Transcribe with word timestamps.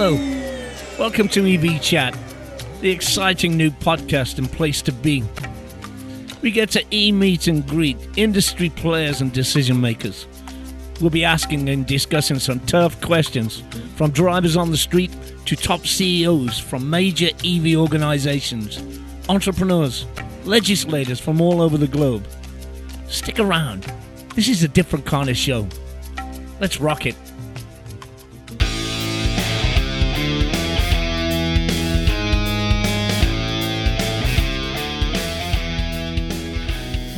Hello. 0.00 0.14
Welcome 0.96 1.26
to 1.30 1.44
EV 1.44 1.82
Chat, 1.82 2.16
the 2.80 2.88
exciting 2.88 3.56
new 3.56 3.72
podcast 3.72 4.38
and 4.38 4.48
place 4.48 4.80
to 4.82 4.92
be. 4.92 5.24
We 6.40 6.52
get 6.52 6.70
to 6.70 6.84
e 6.92 7.10
meet 7.10 7.48
and 7.48 7.66
greet 7.66 7.96
industry 8.16 8.70
players 8.70 9.20
and 9.20 9.32
decision 9.32 9.80
makers. 9.80 10.28
We'll 11.00 11.10
be 11.10 11.24
asking 11.24 11.68
and 11.68 11.84
discussing 11.84 12.38
some 12.38 12.60
tough 12.60 13.00
questions 13.00 13.64
from 13.96 14.12
drivers 14.12 14.56
on 14.56 14.70
the 14.70 14.76
street 14.76 15.10
to 15.46 15.56
top 15.56 15.84
CEOs 15.84 16.60
from 16.60 16.88
major 16.88 17.30
EV 17.44 17.74
organizations, 17.76 18.80
entrepreneurs, 19.28 20.06
legislators 20.44 21.18
from 21.18 21.40
all 21.40 21.60
over 21.60 21.76
the 21.76 21.88
globe. 21.88 22.24
Stick 23.08 23.40
around. 23.40 23.92
This 24.36 24.46
is 24.46 24.62
a 24.62 24.68
different 24.68 25.06
kind 25.06 25.28
of 25.28 25.36
show. 25.36 25.66
Let's 26.60 26.80
rock 26.80 27.04
it. 27.04 27.16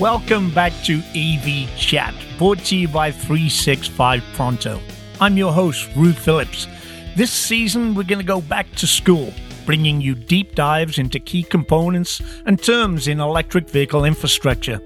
Welcome 0.01 0.51
back 0.55 0.73
to 0.85 1.03
EV 1.15 1.69
Chat, 1.77 2.15
brought 2.39 2.61
to 2.61 2.75
you 2.75 2.89
by 2.89 3.13
365 3.13 4.25
Pronto. 4.33 4.81
I'm 5.21 5.37
your 5.37 5.53
host, 5.53 5.91
Rue 5.95 6.15
Phillips. 6.15 6.67
This 7.17 7.31
season, 7.31 7.95
we're 7.95 8.05
going 8.05 8.19
to 8.19 8.25
go 8.25 8.41
back 8.41 8.75
to 8.77 8.87
school, 8.87 9.31
bringing 9.67 10.01
you 10.01 10.15
deep 10.15 10.55
dives 10.55 10.97
into 10.97 11.19
key 11.19 11.43
components 11.43 12.23
and 12.47 12.59
terms 12.63 13.09
in 13.09 13.21
electric 13.21 13.69
vehicle 13.69 14.07
infrastructure. 14.07 14.81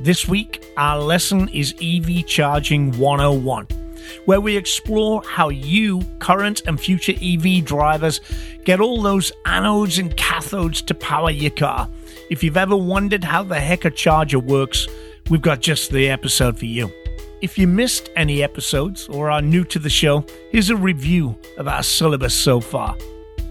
This 0.00 0.26
week, 0.26 0.66
our 0.76 0.98
lesson 0.98 1.48
is 1.50 1.76
EV 1.80 2.26
Charging 2.26 2.90
101 2.98 3.68
where 4.24 4.40
we 4.40 4.56
explore 4.56 5.22
how 5.22 5.50
you, 5.50 6.00
current 6.18 6.62
and 6.66 6.80
future 6.80 7.12
EV 7.22 7.64
drivers, 7.64 8.20
get 8.64 8.80
all 8.80 9.02
those 9.02 9.30
anodes 9.44 9.98
and 9.98 10.16
cathodes 10.16 10.84
to 10.86 10.94
power 10.94 11.30
your 11.30 11.50
car. 11.50 11.88
If 12.30 12.44
you've 12.44 12.58
ever 12.58 12.76
wondered 12.76 13.24
how 13.24 13.42
the 13.42 13.58
heck 13.58 13.86
a 13.86 13.90
charger 13.90 14.38
works, 14.38 14.86
we've 15.30 15.40
got 15.40 15.60
just 15.60 15.90
the 15.90 16.10
episode 16.10 16.58
for 16.58 16.66
you. 16.66 16.92
If 17.40 17.56
you 17.56 17.66
missed 17.66 18.10
any 18.16 18.42
episodes 18.42 19.08
or 19.08 19.30
are 19.30 19.40
new 19.40 19.64
to 19.64 19.78
the 19.78 19.88
show, 19.88 20.26
here's 20.50 20.68
a 20.68 20.76
review 20.76 21.38
of 21.56 21.68
our 21.68 21.82
syllabus 21.82 22.34
so 22.34 22.60
far. 22.60 22.98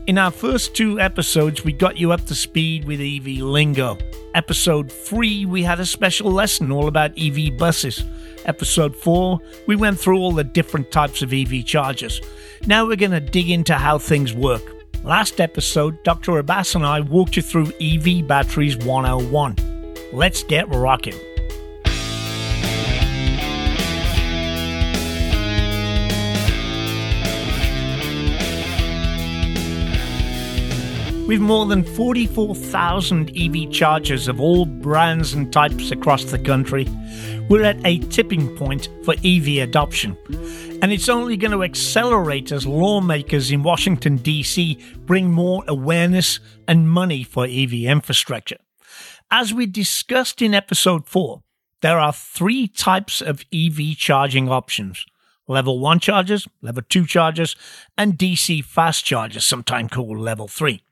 In 0.06 0.20
our 0.20 0.30
first 0.30 0.76
two 0.76 1.00
episodes, 1.00 1.66
we 1.66 1.74
got 1.74 1.98
you 1.98 2.12
up 2.12 2.26
to 2.28 2.36
speed 2.36 2.86
with 2.86 3.02
EV 3.02 3.42
lingo. 3.42 3.98
Episode 4.36 4.92
3, 4.92 5.46
we 5.48 5.64
had 5.64 5.80
a 5.80 5.86
special 5.86 6.32
lesson 6.32 6.72
all 6.72 6.88
about 6.88 7.18
EV 7.18 7.58
buses. 7.58 8.04
Episode 8.46 8.96
4, 8.96 9.40
we 9.66 9.76
went 9.76 10.00
through 10.00 10.20
all 10.20 10.34
the 10.34 10.44
different 10.44 10.92
types 10.92 11.24
of 11.24 11.34
EV 11.34 11.66
chargers. 11.66 12.22
Now 12.68 12.86
we're 12.86 12.96
going 12.96 13.12
to 13.12 13.20
dig 13.20 13.50
into 13.50 13.74
how 13.74 13.98
things 13.98 14.36
work. 14.36 14.77
Last 15.08 15.40
episode, 15.40 16.04
Dr. 16.04 16.38
Abbas 16.38 16.76
and 16.76 16.86
I 16.86 17.00
walked 17.00 17.38
you 17.38 17.42
through 17.42 17.72
EV 17.80 18.28
Batteries 18.28 18.76
101. 18.76 19.56
Let's 20.12 20.44
get 20.44 20.68
rocking. 20.68 21.14
With 31.26 31.40
more 31.40 31.66
than 31.68 31.86
44,000 31.86 33.32
EV 33.34 33.72
chargers 33.72 34.28
of 34.28 34.42
all 34.42 34.66
brands 34.66 35.34
and 35.34 35.54
types 35.54 35.92
across 35.92 36.26
the 36.26 36.40
country, 36.40 36.86
we're 37.48 37.64
at 37.64 37.80
a 37.86 38.00
tipping 38.00 38.54
point 38.58 38.90
for 39.06 39.16
EV 39.24 39.60
adoption. 39.60 40.18
And 40.80 40.94
it's 40.94 41.10
only 41.10 41.38
going 41.38 41.52
to 41.52 41.64
accelerate 41.64 42.52
as 42.52 42.68
lawmakers 42.68 43.50
in 43.50 43.64
Washington, 43.64 44.18
D.C. 44.18 44.78
bring 45.08 45.32
more 45.32 45.64
awareness 45.68 46.40
and 46.68 46.90
money 46.90 47.24
for 47.24 47.46
EV 47.46 47.74
infrastructure. 47.86 48.58
As 49.32 49.54
we 49.54 49.66
discussed 49.66 50.40
in 50.42 50.54
episode 50.54 51.08
4, 51.08 51.42
there 51.82 51.98
are 51.98 52.14
three 52.14 52.68
types 52.68 53.22
of 53.22 53.44
EV 53.52 53.98
charging 53.98 54.50
options 54.50 55.06
level 55.48 55.80
1 55.80 56.00
chargers, 56.00 56.48
level 56.62 56.84
2 56.88 57.06
chargers, 57.06 57.56
and 57.98 58.18
DC 58.18 58.64
fast 58.64 59.06
chargers, 59.06 59.46
sometimes 59.46 59.92
called 59.92 60.18
level 60.20 60.48
3. 60.48 60.84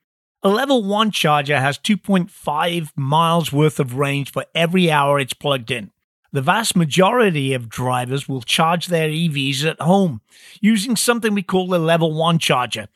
A 0.44 0.50
level 0.50 0.84
1 0.84 1.12
charger 1.12 1.59
has 1.59 1.78
2.5 1.78 2.91
miles 2.95 3.51
worth 3.51 3.79
of 3.79 3.95
range 3.95 4.31
for 4.31 4.45
every 4.56 4.90
hour 4.90 5.19
it's 5.19 5.34
plugged 5.34 5.72
in. 5.72 5.91
The 6.35 6.41
vast 6.41 6.75
majority 6.75 7.53
of 7.53 7.69
drivers 7.69 8.28
will 8.28 8.41
charge 8.41 8.88
their 8.88 9.07
EVs 9.07 9.63
at 9.63 9.79
home 9.79 10.19
using 10.59 10.97
something 10.97 11.34
we 11.34 11.41
call 11.41 11.73
a 11.73 11.78
level 11.78 12.13
1 12.13 12.40
charger, 12.40 12.90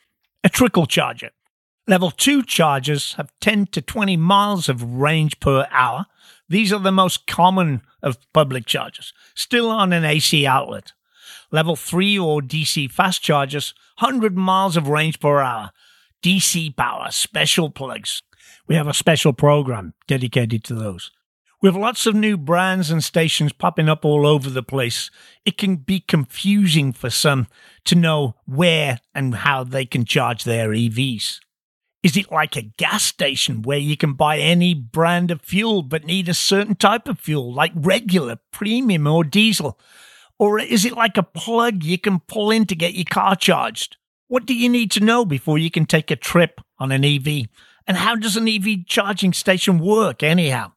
a 0.44 0.50
trickle 0.50 0.84
charger. 0.84 1.30
Level 1.88 2.10
2 2.10 2.42
chargers 2.42 3.14
have 3.14 3.32
10 3.40 3.68
to 3.68 3.80
20 3.80 4.18
miles 4.18 4.68
of 4.68 4.84
range 4.84 5.40
per 5.40 5.66
hour. 5.70 6.04
These 6.50 6.70
are 6.70 6.80
the 6.80 6.92
most 6.92 7.26
common 7.26 7.80
of 8.02 8.18
public 8.34 8.66
chargers, 8.66 9.14
still 9.34 9.70
on 9.70 9.94
an 9.94 10.04
AC 10.04 10.44
outlet. 10.44 10.92
Level 11.50 11.76
3 11.76 12.18
or 12.18 12.42
DC 12.42 12.90
fast 12.90 13.22
chargers, 13.22 13.72
100 14.00 14.36
miles 14.36 14.76
of 14.76 14.86
range 14.86 15.18
per 15.18 15.40
hour. 15.40 15.70
DC 16.22 16.76
Power 16.76 17.06
special 17.10 17.70
plugs. 17.70 18.22
We 18.66 18.74
have 18.74 18.86
a 18.86 18.92
special 18.92 19.32
program 19.32 19.94
dedicated 20.06 20.62
to 20.64 20.74
those. 20.74 21.10
With 21.62 21.76
lots 21.76 22.06
of 22.06 22.14
new 22.14 22.38
brands 22.38 22.90
and 22.90 23.04
stations 23.04 23.52
popping 23.52 23.86
up 23.86 24.02
all 24.02 24.26
over 24.26 24.48
the 24.48 24.62
place, 24.62 25.10
it 25.44 25.58
can 25.58 25.76
be 25.76 26.00
confusing 26.00 26.90
for 26.94 27.10
some 27.10 27.48
to 27.84 27.94
know 27.94 28.36
where 28.46 28.98
and 29.14 29.34
how 29.34 29.64
they 29.64 29.84
can 29.84 30.06
charge 30.06 30.44
their 30.44 30.70
EVs. 30.70 31.38
Is 32.02 32.16
it 32.16 32.32
like 32.32 32.56
a 32.56 32.62
gas 32.62 33.04
station 33.04 33.60
where 33.60 33.76
you 33.76 33.94
can 33.94 34.14
buy 34.14 34.38
any 34.38 34.72
brand 34.72 35.30
of 35.30 35.42
fuel 35.42 35.82
but 35.82 36.04
need 36.04 36.30
a 36.30 36.34
certain 36.34 36.76
type 36.76 37.06
of 37.06 37.20
fuel, 37.20 37.52
like 37.52 37.72
regular, 37.74 38.38
premium, 38.52 39.06
or 39.06 39.22
diesel? 39.22 39.78
Or 40.38 40.58
is 40.58 40.86
it 40.86 40.96
like 40.96 41.18
a 41.18 41.22
plug 41.22 41.84
you 41.84 41.98
can 41.98 42.20
pull 42.20 42.50
in 42.50 42.64
to 42.68 42.74
get 42.74 42.94
your 42.94 43.04
car 43.04 43.36
charged? 43.36 43.98
What 44.28 44.46
do 44.46 44.54
you 44.54 44.70
need 44.70 44.90
to 44.92 45.04
know 45.04 45.26
before 45.26 45.58
you 45.58 45.70
can 45.70 45.84
take 45.84 46.10
a 46.10 46.16
trip 46.16 46.62
on 46.78 46.90
an 46.90 47.04
EV? 47.04 47.48
And 47.86 47.98
how 47.98 48.16
does 48.16 48.38
an 48.38 48.48
EV 48.48 48.86
charging 48.86 49.34
station 49.34 49.78
work, 49.78 50.22
anyhow? 50.22 50.72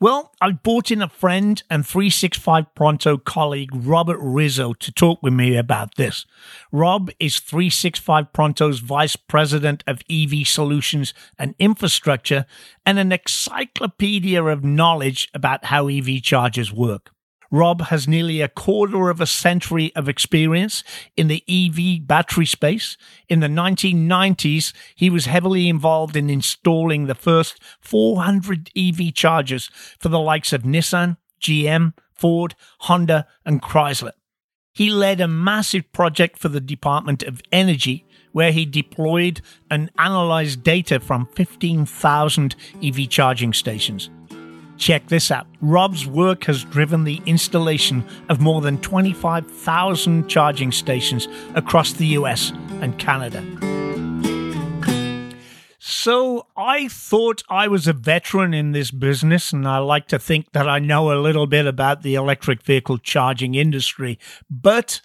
Well, 0.00 0.32
I 0.40 0.52
brought 0.52 0.92
in 0.92 1.02
a 1.02 1.08
friend 1.08 1.60
and 1.68 1.84
365 1.84 2.72
Pronto 2.76 3.16
colleague, 3.16 3.70
Robert 3.74 4.18
Rizzo, 4.20 4.72
to 4.74 4.92
talk 4.92 5.20
with 5.24 5.32
me 5.32 5.56
about 5.56 5.96
this. 5.96 6.24
Rob 6.70 7.10
is 7.18 7.40
365 7.40 8.32
Pronto's 8.32 8.78
Vice 8.78 9.16
President 9.16 9.82
of 9.88 10.02
EV 10.08 10.46
Solutions 10.46 11.14
and 11.36 11.56
Infrastructure 11.58 12.46
and 12.86 13.00
an 13.00 13.10
encyclopedia 13.10 14.40
of 14.44 14.62
knowledge 14.62 15.28
about 15.34 15.64
how 15.64 15.88
EV 15.88 16.22
chargers 16.22 16.72
work. 16.72 17.10
Rob 17.50 17.82
has 17.82 18.06
nearly 18.06 18.40
a 18.40 18.48
quarter 18.48 19.08
of 19.08 19.20
a 19.20 19.26
century 19.26 19.90
of 19.96 20.08
experience 20.08 20.84
in 21.16 21.28
the 21.28 21.42
EV 21.48 22.06
battery 22.06 22.44
space. 22.44 22.96
In 23.28 23.40
the 23.40 23.46
1990s, 23.46 24.74
he 24.94 25.08
was 25.08 25.26
heavily 25.26 25.68
involved 25.68 26.16
in 26.16 26.28
installing 26.28 27.06
the 27.06 27.14
first 27.14 27.58
400 27.80 28.70
EV 28.76 29.14
chargers 29.14 29.70
for 29.98 30.08
the 30.08 30.20
likes 30.20 30.52
of 30.52 30.62
Nissan, 30.62 31.16
GM, 31.40 31.94
Ford, 32.12 32.54
Honda, 32.80 33.26
and 33.46 33.62
Chrysler. 33.62 34.12
He 34.74 34.90
led 34.90 35.20
a 35.20 35.28
massive 35.28 35.90
project 35.92 36.38
for 36.38 36.48
the 36.48 36.60
Department 36.60 37.22
of 37.22 37.40
Energy 37.50 38.04
where 38.32 38.52
he 38.52 38.66
deployed 38.66 39.40
and 39.70 39.90
analyzed 39.98 40.62
data 40.62 41.00
from 41.00 41.26
15,000 41.34 42.54
EV 42.82 43.08
charging 43.08 43.52
stations. 43.52 44.10
Check 44.78 45.08
this 45.08 45.30
out. 45.30 45.46
Rob's 45.60 46.06
work 46.06 46.44
has 46.44 46.64
driven 46.64 47.04
the 47.04 47.20
installation 47.26 48.04
of 48.28 48.40
more 48.40 48.60
than 48.60 48.80
25,000 48.80 50.28
charging 50.28 50.72
stations 50.72 51.26
across 51.54 51.92
the 51.92 52.06
US 52.06 52.52
and 52.80 52.98
Canada. 52.98 53.42
So 55.80 56.46
I 56.56 56.88
thought 56.88 57.42
I 57.48 57.66
was 57.66 57.86
a 57.86 57.92
veteran 57.92 58.54
in 58.54 58.72
this 58.72 58.90
business, 58.90 59.52
and 59.52 59.66
I 59.66 59.78
like 59.78 60.06
to 60.08 60.18
think 60.18 60.52
that 60.52 60.68
I 60.68 60.78
know 60.78 61.12
a 61.12 61.20
little 61.20 61.46
bit 61.46 61.66
about 61.66 62.02
the 62.02 62.14
electric 62.14 62.62
vehicle 62.62 62.98
charging 62.98 63.54
industry. 63.54 64.18
But 64.48 65.00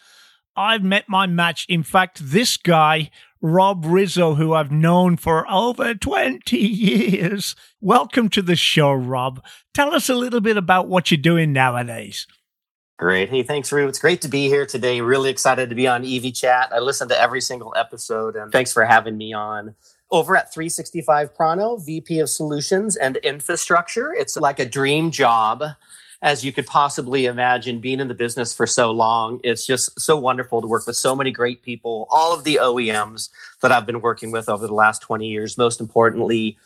I've 0.55 0.83
met 0.83 1.09
my 1.09 1.25
match. 1.25 1.65
In 1.67 1.83
fact, 1.83 2.19
this 2.21 2.57
guy 2.57 3.09
Rob 3.45 3.83
Rizzo, 3.85 4.35
who 4.35 4.53
I've 4.53 4.71
known 4.71 5.17
for 5.17 5.45
over 5.51 5.93
20 5.93 6.57
years. 6.57 7.57
Welcome 7.81 8.29
to 8.29 8.41
the 8.41 8.55
show, 8.55 8.93
Rob. 8.93 9.43
Tell 9.73 9.93
us 9.93 10.07
a 10.07 10.15
little 10.15 10.39
bit 10.39 10.55
about 10.55 10.87
what 10.87 11.11
you're 11.11 11.17
doing 11.17 11.51
nowadays. 11.51 12.25
Great. 12.97 13.29
Hey, 13.29 13.43
thanks, 13.43 13.69
Rue. 13.69 13.89
It's 13.89 13.99
great 13.99 14.21
to 14.21 14.29
be 14.29 14.47
here 14.47 14.65
today. 14.65 15.01
Really 15.01 15.29
excited 15.29 15.67
to 15.67 15.75
be 15.75 15.89
on 15.89 16.05
EV 16.05 16.33
Chat. 16.33 16.69
I 16.71 16.79
listen 16.79 17.09
to 17.09 17.19
every 17.19 17.41
single 17.41 17.73
episode, 17.75 18.37
and 18.37 18.49
thanks 18.49 18.71
for 18.71 18.85
having 18.85 19.17
me 19.17 19.33
on. 19.33 19.75
Over 20.09 20.37
at 20.37 20.53
365 20.53 21.35
Pronto, 21.35 21.75
VP 21.75 22.19
of 22.19 22.29
Solutions 22.29 22.95
and 22.95 23.17
Infrastructure. 23.17 24.13
It's 24.13 24.37
like 24.37 24.59
a 24.59 24.65
dream 24.65 25.11
job 25.11 25.65
as 26.23 26.43
you 26.43 26.53
could 26.53 26.65
possibly 26.65 27.25
imagine 27.25 27.79
being 27.79 27.99
in 27.99 28.07
the 28.07 28.13
business 28.13 28.53
for 28.53 28.65
so 28.65 28.91
long. 28.91 29.41
It's 29.43 29.65
just 29.65 29.99
so 29.99 30.17
wonderful 30.17 30.61
to 30.61 30.67
work 30.67 30.87
with 30.87 30.95
so 30.95 31.15
many 31.15 31.31
great 31.31 31.61
people, 31.61 32.07
all 32.09 32.33
of 32.33 32.45
the 32.45 32.59
OEMs 32.61 33.29
that 33.61 33.73
I've 33.73 33.85
been 33.85 33.99
working 33.99 34.31
with 34.31 34.47
over 34.47 34.65
the 34.65 34.73
last 34.73 35.01
20 35.01 35.27
years, 35.27 35.57
most 35.57 35.81
importantly, 35.81 36.57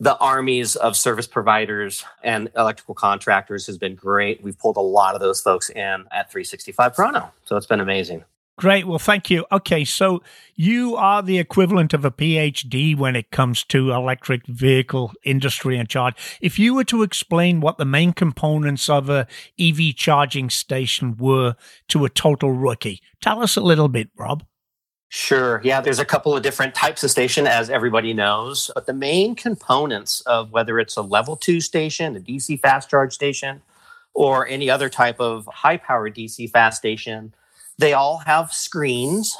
the 0.00 0.18
armies 0.18 0.74
of 0.74 0.96
service 0.96 1.28
providers 1.28 2.04
and 2.24 2.50
electrical 2.56 2.94
contractors 2.94 3.64
has 3.66 3.78
been 3.78 3.94
great. 3.94 4.42
We've 4.42 4.58
pulled 4.58 4.76
a 4.76 4.80
lot 4.80 5.14
of 5.14 5.20
those 5.20 5.40
folks 5.40 5.70
in 5.70 6.06
at 6.10 6.30
365 6.32 6.94
Pronto. 6.94 7.30
So 7.44 7.56
it's 7.56 7.66
been 7.66 7.80
amazing. 7.80 8.24
Great. 8.60 8.86
Well, 8.86 8.98
thank 8.98 9.30
you. 9.30 9.46
Okay, 9.50 9.86
so 9.86 10.22
you 10.54 10.94
are 10.94 11.22
the 11.22 11.38
equivalent 11.38 11.94
of 11.94 12.04
a 12.04 12.10
PhD 12.10 12.94
when 12.94 13.16
it 13.16 13.30
comes 13.30 13.64
to 13.64 13.90
electric 13.90 14.46
vehicle 14.46 15.14
industry 15.24 15.78
and 15.78 15.88
charge. 15.88 16.14
If 16.42 16.58
you 16.58 16.74
were 16.74 16.84
to 16.84 17.02
explain 17.02 17.62
what 17.62 17.78
the 17.78 17.86
main 17.86 18.12
components 18.12 18.90
of 18.90 19.08
a 19.08 19.26
EV 19.58 19.96
charging 19.96 20.50
station 20.50 21.16
were 21.16 21.54
to 21.88 22.04
a 22.04 22.10
total 22.10 22.52
rookie, 22.52 23.00
tell 23.22 23.42
us 23.42 23.56
a 23.56 23.62
little 23.62 23.88
bit, 23.88 24.10
Rob. 24.14 24.44
Sure. 25.08 25.62
Yeah, 25.64 25.80
there's 25.80 25.98
a 25.98 26.04
couple 26.04 26.36
of 26.36 26.42
different 26.42 26.74
types 26.74 27.02
of 27.02 27.10
station, 27.10 27.46
as 27.46 27.70
everybody 27.70 28.12
knows. 28.12 28.70
But 28.74 28.84
the 28.84 28.92
main 28.92 29.36
components 29.36 30.20
of 30.26 30.52
whether 30.52 30.78
it's 30.78 30.98
a 30.98 31.02
level 31.02 31.34
two 31.34 31.62
station, 31.62 32.14
a 32.14 32.20
DC 32.20 32.60
fast 32.60 32.90
charge 32.90 33.14
station, 33.14 33.62
or 34.12 34.46
any 34.46 34.68
other 34.68 34.90
type 34.90 35.18
of 35.18 35.46
high 35.46 35.78
power 35.78 36.10
DC 36.10 36.50
fast 36.50 36.76
station 36.76 37.32
they 37.80 37.94
all 37.94 38.18
have 38.18 38.52
screens. 38.52 39.36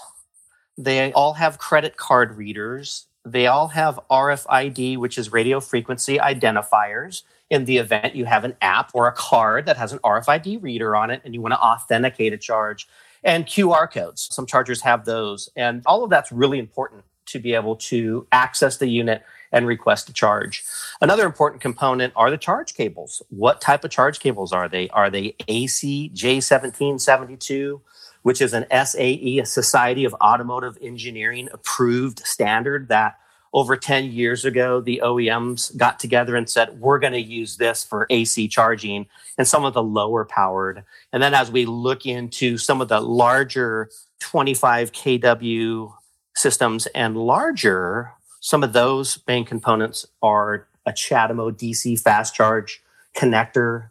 They 0.79 1.13
all 1.13 1.35
have 1.35 1.59
credit 1.59 1.99
card 1.99 2.39
readers. 2.39 3.07
They 3.23 3.47
all 3.47 3.69
have 3.69 4.01
RFID, 4.11 4.97
which 4.97 5.19
is 5.19 5.31
radio 5.31 5.61
frequency 5.61 6.17
identifiers. 6.17 7.23
In 7.51 7.67
the 7.67 7.77
event 7.77 8.15
you 8.15 8.25
have 8.25 8.45
an 8.45 8.57
app 8.63 8.93
or 8.95 9.09
a 9.09 9.13
card 9.13 9.67
that 9.67 9.77
has 9.77 9.93
an 9.93 9.99
RFID 9.99 10.63
reader 10.63 10.97
on 10.97 11.11
it 11.11 11.21
and 11.23 11.35
you 11.35 11.43
want 11.43 11.53
to 11.53 11.61
authenticate 11.61 12.33
a 12.33 12.39
charge, 12.39 12.89
and 13.23 13.45
QR 13.45 13.93
codes. 13.93 14.29
Some 14.33 14.47
chargers 14.47 14.81
have 14.81 15.05
those. 15.05 15.51
And 15.55 15.83
all 15.85 16.03
of 16.03 16.09
that's 16.09 16.33
really 16.33 16.59
important 16.59 17.05
to 17.27 17.39
be 17.39 17.53
able 17.53 17.77
to 17.77 18.27
access 18.33 18.79
the 18.79 18.89
unit 18.89 19.23
and 19.53 19.67
request 19.67 20.09
a 20.09 20.13
charge. 20.15 20.65
Another 21.03 21.27
important 21.27 21.61
component 21.61 22.15
are 22.17 22.31
the 22.31 22.39
charge 22.39 22.75
cables. 22.75 23.21
What 23.29 23.61
type 23.61 23.85
of 23.85 23.91
charge 23.91 24.21
cables 24.21 24.53
are 24.53 24.69
they? 24.69 24.89
Are 24.91 25.11
they 25.11 25.37
AC 25.47 26.11
J1772? 26.15 27.81
Which 28.22 28.40
is 28.40 28.52
an 28.52 28.67
SAE, 28.70 29.38
a 29.38 29.46
Society 29.46 30.05
of 30.05 30.14
Automotive 30.14 30.76
Engineering 30.81 31.49
approved 31.52 32.20
standard 32.20 32.88
that 32.88 33.19
over 33.52 33.76
10 33.76 34.12
years 34.12 34.44
ago, 34.44 34.81
the 34.81 35.00
OEMs 35.02 35.76
got 35.76 35.99
together 35.99 36.37
and 36.37 36.49
said, 36.49 36.81
we're 36.81 37.00
going 37.00 37.12
to 37.12 37.20
use 37.20 37.56
this 37.56 37.82
for 37.82 38.06
AC 38.08 38.46
charging 38.49 39.06
and 39.38 39.49
some 39.49 39.64
of 39.64 39.75
the 39.75 39.82
lower 39.82 40.25
powered. 40.25 40.84
And 41.12 41.22
then 41.22 41.34
as 41.34 41.50
we 41.50 41.67
look 41.67 42.06
into 42.06 42.58
some 42.58 42.81
of 42.81 42.88
the 42.88 43.00
larger 43.00 43.90
25 44.20 44.93
kW 44.93 45.93
systems 46.37 46.87
and 46.88 47.17
larger, 47.17 48.12
some 48.38 48.62
of 48.62 48.72
those 48.72 49.19
main 49.26 49.44
components 49.44 50.06
are 50.22 50.69
a 50.87 50.93
CHAdeMO 50.93 51.52
DC 51.52 52.00
fast 52.00 52.34
charge 52.34 52.82
connector, 53.17 53.90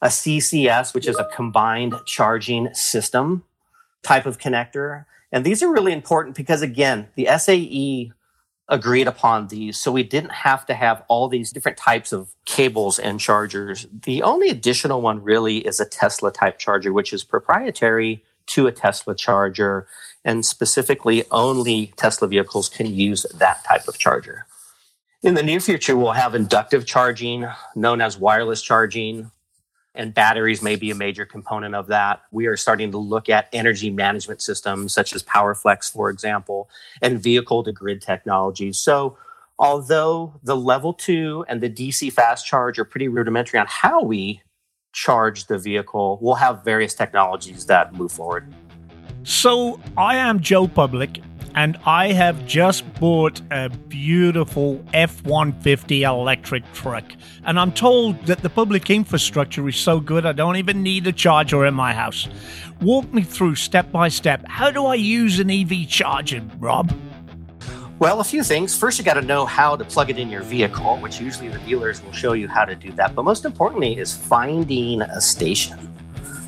a 0.00 0.08
CCS, 0.08 0.94
which 0.94 1.06
is 1.06 1.18
a 1.18 1.28
combined 1.34 1.94
charging 2.06 2.72
system 2.72 3.44
type 4.04 4.26
of 4.26 4.38
connector. 4.38 5.06
And 5.32 5.44
these 5.44 5.62
are 5.62 5.72
really 5.72 5.92
important 5.92 6.36
because, 6.36 6.62
again, 6.62 7.08
the 7.16 7.26
SAE 7.38 8.12
agreed 8.68 9.08
upon 9.08 9.48
these. 9.48 9.78
So 9.78 9.92
we 9.92 10.02
didn't 10.02 10.32
have 10.32 10.64
to 10.66 10.74
have 10.74 11.02
all 11.08 11.28
these 11.28 11.50
different 11.52 11.76
types 11.76 12.12
of 12.12 12.34
cables 12.46 12.98
and 12.98 13.20
chargers. 13.20 13.86
The 14.04 14.22
only 14.22 14.48
additional 14.48 15.02
one 15.02 15.22
really 15.22 15.58
is 15.58 15.80
a 15.80 15.84
Tesla 15.84 16.32
type 16.32 16.58
charger, 16.58 16.92
which 16.92 17.12
is 17.12 17.24
proprietary 17.24 18.22
to 18.46 18.66
a 18.66 18.72
Tesla 18.72 19.14
charger. 19.14 19.86
And 20.24 20.46
specifically, 20.46 21.24
only 21.30 21.92
Tesla 21.96 22.28
vehicles 22.28 22.68
can 22.68 22.86
use 22.86 23.26
that 23.34 23.64
type 23.64 23.86
of 23.88 23.98
charger. 23.98 24.46
In 25.22 25.34
the 25.34 25.42
near 25.42 25.60
future, 25.60 25.96
we'll 25.96 26.12
have 26.12 26.34
inductive 26.34 26.86
charging, 26.86 27.46
known 27.74 28.00
as 28.00 28.18
wireless 28.18 28.62
charging, 28.62 29.30
and 29.94 30.12
batteries 30.12 30.62
may 30.62 30.76
be 30.76 30.90
a 30.90 30.94
major 30.94 31.24
component 31.24 31.74
of 31.74 31.86
that. 31.88 32.22
We 32.30 32.46
are 32.46 32.56
starting 32.56 32.90
to 32.92 32.98
look 32.98 33.28
at 33.28 33.48
energy 33.52 33.90
management 33.90 34.42
systems 34.42 34.92
such 34.92 35.14
as 35.14 35.22
PowerFlex, 35.22 35.90
for 35.92 36.10
example, 36.10 36.68
and 37.00 37.22
vehicle 37.22 37.62
to 37.64 37.72
grid 37.72 38.02
technologies. 38.02 38.78
So, 38.78 39.16
although 39.58 40.34
the 40.42 40.56
level 40.56 40.92
two 40.92 41.44
and 41.48 41.60
the 41.60 41.70
DC 41.70 42.12
fast 42.12 42.44
charge 42.44 42.78
are 42.78 42.84
pretty 42.84 43.08
rudimentary 43.08 43.60
on 43.60 43.66
how 43.68 44.02
we 44.02 44.42
charge 44.92 45.46
the 45.46 45.58
vehicle, 45.58 46.18
we'll 46.20 46.34
have 46.34 46.64
various 46.64 46.94
technologies 46.94 47.66
that 47.66 47.94
move 47.94 48.10
forward. 48.10 48.52
So, 49.22 49.80
I 49.96 50.16
am 50.16 50.40
Joe 50.40 50.66
Public 50.66 51.20
and 51.54 51.78
I 51.84 52.12
have 52.12 52.46
just 52.46 52.92
bought 52.94 53.40
a 53.50 53.68
beautiful 53.88 54.84
F 54.92 55.24
150 55.24 56.02
electric 56.02 56.70
truck. 56.72 57.04
And 57.44 57.58
I'm 57.58 57.72
told 57.72 58.26
that 58.26 58.40
the 58.40 58.50
public 58.50 58.90
infrastructure 58.90 59.66
is 59.68 59.76
so 59.76 60.00
good 60.00 60.26
I 60.26 60.32
don't 60.32 60.56
even 60.56 60.82
need 60.82 61.06
a 61.06 61.12
charger 61.12 61.64
in 61.66 61.74
my 61.74 61.92
house. 61.92 62.28
Walk 62.80 63.12
me 63.12 63.22
through 63.22 63.54
step 63.54 63.92
by 63.92 64.08
step. 64.08 64.44
How 64.48 64.70
do 64.70 64.86
I 64.86 64.96
use 64.96 65.38
an 65.38 65.50
EV 65.50 65.88
charger, 65.88 66.42
Rob? 66.58 66.92
Well, 68.00 68.20
a 68.20 68.24
few 68.24 68.42
things. 68.42 68.76
First, 68.76 68.98
you 68.98 69.04
got 69.04 69.14
to 69.14 69.22
know 69.22 69.46
how 69.46 69.76
to 69.76 69.84
plug 69.84 70.10
it 70.10 70.18
in 70.18 70.28
your 70.28 70.42
vehicle, 70.42 70.96
which 70.98 71.20
usually 71.20 71.48
the 71.48 71.60
dealers 71.60 72.02
will 72.02 72.12
show 72.12 72.32
you 72.32 72.48
how 72.48 72.64
to 72.64 72.74
do 72.74 72.90
that. 72.92 73.14
But 73.14 73.24
most 73.24 73.44
importantly, 73.44 73.96
is 73.96 74.16
finding 74.16 75.00
a 75.02 75.20
station. 75.20 75.78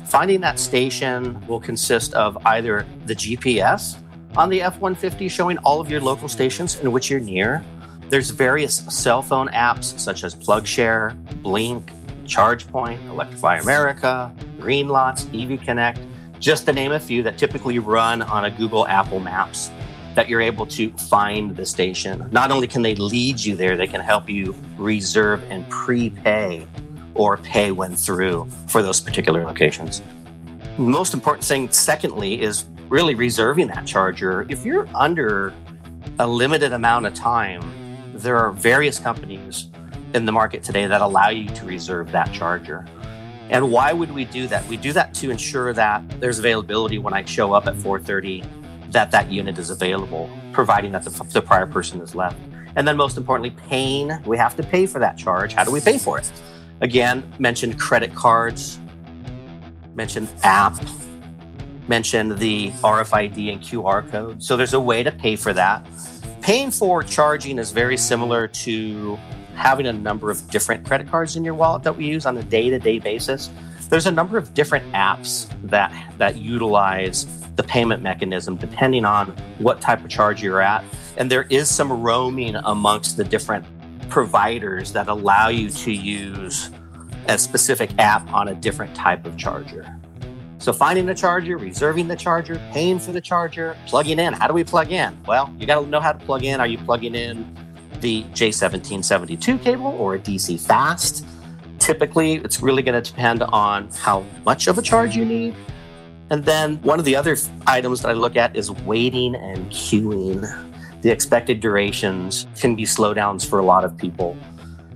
Finding 0.05 0.41
that 0.41 0.59
station 0.59 1.45
will 1.47 1.61
consist 1.61 2.13
of 2.13 2.37
either 2.45 2.85
the 3.05 3.15
GPS, 3.15 3.97
on 4.37 4.49
the 4.49 4.61
F 4.61 4.79
150 4.79 5.27
showing 5.29 5.57
all 5.59 5.81
of 5.81 5.89
your 5.89 5.99
local 5.99 6.27
stations 6.27 6.79
in 6.81 6.91
which 6.91 7.09
you're 7.09 7.19
near. 7.19 7.65
There's 8.09 8.29
various 8.29 8.75
cell 8.75 9.23
phone 9.23 9.47
apps 9.49 9.97
such 9.99 10.23
as 10.23 10.35
PlugShare, 10.35 11.15
Blink, 11.41 11.91
ChargePoint, 12.25 13.03
Electrify 13.09 13.57
America, 13.57 14.31
Greenlots, 14.59 15.25
EV 15.33 15.59
Connect, 15.61 15.99
just 16.39 16.67
to 16.67 16.73
name 16.73 16.91
a 16.91 16.99
few 16.99 17.23
that 17.23 17.39
typically 17.39 17.79
run 17.79 18.21
on 18.21 18.45
a 18.45 18.51
Google 18.51 18.87
Apple 18.87 19.19
Maps 19.19 19.71
that 20.13 20.29
you're 20.29 20.41
able 20.41 20.67
to 20.67 20.91
find 20.91 21.55
the 21.55 21.65
station. 21.65 22.27
Not 22.31 22.51
only 22.51 22.67
can 22.67 22.83
they 22.83 22.93
lead 22.93 23.39
you 23.39 23.55
there, 23.55 23.75
they 23.75 23.87
can 23.87 24.01
help 24.01 24.29
you 24.29 24.55
reserve 24.77 25.43
and 25.49 25.67
prepay 25.69 26.67
or 27.15 27.37
pay 27.37 27.71
when 27.71 27.95
through 27.95 28.47
for 28.67 28.83
those 28.83 29.01
particular 29.01 29.43
locations. 29.43 30.03
Most 30.77 31.15
important 31.15 31.43
thing, 31.43 31.71
secondly, 31.71 32.39
is 32.39 32.65
really 32.89 33.15
reserving 33.15 33.67
that 33.67 33.85
charger. 33.85 34.45
If 34.49 34.65
you're 34.65 34.87
under 34.95 35.53
a 36.19 36.27
limited 36.27 36.73
amount 36.73 37.05
of 37.05 37.13
time, 37.13 37.61
there 38.13 38.37
are 38.37 38.51
various 38.51 38.99
companies 38.99 39.69
in 40.13 40.25
the 40.25 40.31
market 40.31 40.63
today 40.63 40.87
that 40.87 41.01
allow 41.01 41.29
you 41.29 41.49
to 41.49 41.65
reserve 41.65 42.11
that 42.11 42.33
charger. 42.33 42.85
And 43.49 43.71
why 43.71 43.93
would 43.93 44.11
we 44.11 44.25
do 44.25 44.47
that? 44.47 44.67
We 44.67 44.77
do 44.77 44.91
that 44.93 45.13
to 45.15 45.29
ensure 45.29 45.73
that 45.73 46.03
there's 46.19 46.39
availability 46.39 46.97
when 46.97 47.13
I 47.13 47.23
show 47.25 47.53
up 47.53 47.67
at 47.67 47.75
4:30 47.75 48.45
that 48.91 49.11
that 49.11 49.31
unit 49.31 49.57
is 49.57 49.69
available, 49.69 50.29
providing 50.53 50.91
that 50.93 51.03
the, 51.03 51.11
the 51.31 51.41
prior 51.41 51.65
person 51.65 52.01
is 52.01 52.15
left. 52.15 52.37
And 52.75 52.87
then 52.87 52.95
most 52.95 53.17
importantly, 53.17 53.51
paying, 53.67 54.11
we 54.23 54.37
have 54.37 54.55
to 54.55 54.63
pay 54.63 54.85
for 54.85 54.99
that 54.99 55.17
charge. 55.17 55.53
How 55.53 55.63
do 55.63 55.71
we 55.71 55.81
pay 55.81 55.97
for 55.97 56.17
it? 56.17 56.31
Again, 56.81 57.23
mentioned 57.39 57.79
credit 57.79 58.13
cards, 58.13 58.79
mentioned 59.95 60.29
app, 60.43 60.77
mentioned 61.87 62.37
the 62.37 62.71
RFID 62.71 63.51
and 63.51 63.61
QR 63.61 64.09
code. 64.09 64.43
So 64.43 64.57
there's 64.57 64.73
a 64.73 64.79
way 64.79 65.03
to 65.03 65.11
pay 65.11 65.35
for 65.35 65.53
that. 65.53 65.87
Paying 66.41 66.71
for 66.71 67.03
charging 67.03 67.59
is 67.59 67.71
very 67.71 67.97
similar 67.97 68.47
to 68.47 69.17
having 69.55 69.87
a 69.87 69.93
number 69.93 70.29
of 70.29 70.47
different 70.49 70.85
credit 70.85 71.09
cards 71.09 71.35
in 71.35 71.43
your 71.43 71.55
wallet 71.55 71.83
that 71.83 71.97
we 71.97 72.05
use 72.05 72.25
on 72.25 72.37
a 72.37 72.43
day-to-day 72.43 72.99
basis. 72.99 73.49
There's 73.89 74.05
a 74.05 74.11
number 74.11 74.37
of 74.37 74.53
different 74.53 74.91
apps 74.93 75.49
that 75.63 75.91
that 76.17 76.37
utilize 76.37 77.25
the 77.55 77.63
payment 77.63 78.03
mechanism 78.03 78.55
depending 78.55 79.03
on 79.03 79.29
what 79.57 79.81
type 79.81 80.03
of 80.03 80.09
charge 80.09 80.43
you're 80.43 80.61
at. 80.61 80.83
And 81.17 81.31
there 81.31 81.43
is 81.43 81.73
some 81.73 81.91
roaming 81.91 82.55
amongst 82.55 83.17
the 83.17 83.23
different 83.23 83.65
providers 84.09 84.93
that 84.93 85.07
allow 85.07 85.47
you 85.47 85.69
to 85.69 85.91
use 85.91 86.69
a 87.27 87.37
specific 87.37 87.89
app 87.97 88.31
on 88.31 88.49
a 88.49 88.55
different 88.55 88.95
type 88.95 89.25
of 89.25 89.35
charger. 89.37 89.96
So 90.59 90.73
finding 90.73 91.05
the 91.05 91.13
charger, 91.13 91.57
reserving 91.57 92.07
the 92.07 92.15
charger, 92.15 92.59
paying 92.71 92.99
for 92.99 93.11
the 93.11 93.21
charger, 93.21 93.77
plugging 93.85 94.19
in. 94.19 94.33
How 94.33 94.47
do 94.47 94.53
we 94.53 94.63
plug 94.63 94.91
in? 94.91 95.17
Well, 95.25 95.53
you 95.57 95.67
got 95.67 95.81
to 95.81 95.87
know 95.87 95.99
how 95.99 96.11
to 96.11 96.19
plug 96.25 96.43
in. 96.43 96.59
Are 96.59 96.67
you 96.67 96.77
plugging 96.79 97.15
in 97.15 97.55
the 98.01 98.23
J1772 98.23 99.61
cable 99.63 99.95
or 99.99 100.15
a 100.15 100.19
DC 100.19 100.59
fast? 100.59 101.25
Typically, 101.79 102.35
it's 102.35 102.61
really 102.61 102.81
going 102.81 103.01
to 103.01 103.11
depend 103.11 103.43
on 103.43 103.87
how 103.89 104.25
much 104.45 104.67
of 104.67 104.77
a 104.77 104.81
charge 104.81 105.15
you 105.15 105.25
need. 105.25 105.55
And 106.29 106.43
then 106.43 106.81
one 106.81 106.99
of 106.99 107.05
the 107.05 107.15
other 107.15 107.37
items 107.67 108.01
that 108.01 108.09
I 108.09 108.13
look 108.13 108.35
at 108.35 108.55
is 108.55 108.71
waiting 108.71 109.35
and 109.35 109.69
queuing. 109.69 110.41
The 111.01 111.11
expected 111.11 111.59
durations 111.59 112.47
can 112.59 112.75
be 112.75 112.83
slowdowns 112.83 113.47
for 113.47 113.59
a 113.59 113.63
lot 113.63 113.85
of 113.85 113.95
people, 113.95 114.35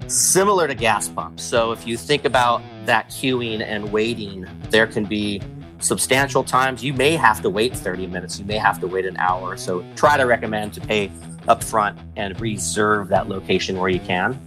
similar 0.07 0.67
to 0.67 0.75
gas 0.75 1.07
pumps. 1.07 1.43
So 1.43 1.71
if 1.71 1.87
you 1.87 1.95
think 1.95 2.25
about 2.25 2.61
that 2.85 3.09
queuing 3.09 3.61
and 3.61 3.91
waiting, 3.91 4.47
there 4.69 4.87
can 4.87 5.05
be 5.05 5.41
substantial 5.79 6.43
times. 6.43 6.83
You 6.83 6.93
may 6.93 7.15
have 7.15 7.41
to 7.41 7.49
wait 7.49 7.75
30 7.75 8.07
minutes, 8.07 8.39
you 8.39 8.45
may 8.45 8.57
have 8.57 8.79
to 8.79 8.87
wait 8.87 9.05
an 9.05 9.17
hour. 9.17 9.57
So 9.57 9.85
try 9.95 10.17
to 10.17 10.23
recommend 10.23 10.73
to 10.73 10.81
pay 10.81 11.09
upfront 11.47 11.97
and 12.15 12.39
reserve 12.39 13.07
that 13.09 13.27
location 13.27 13.77
where 13.79 13.89
you 13.89 13.99
can. 13.99 14.39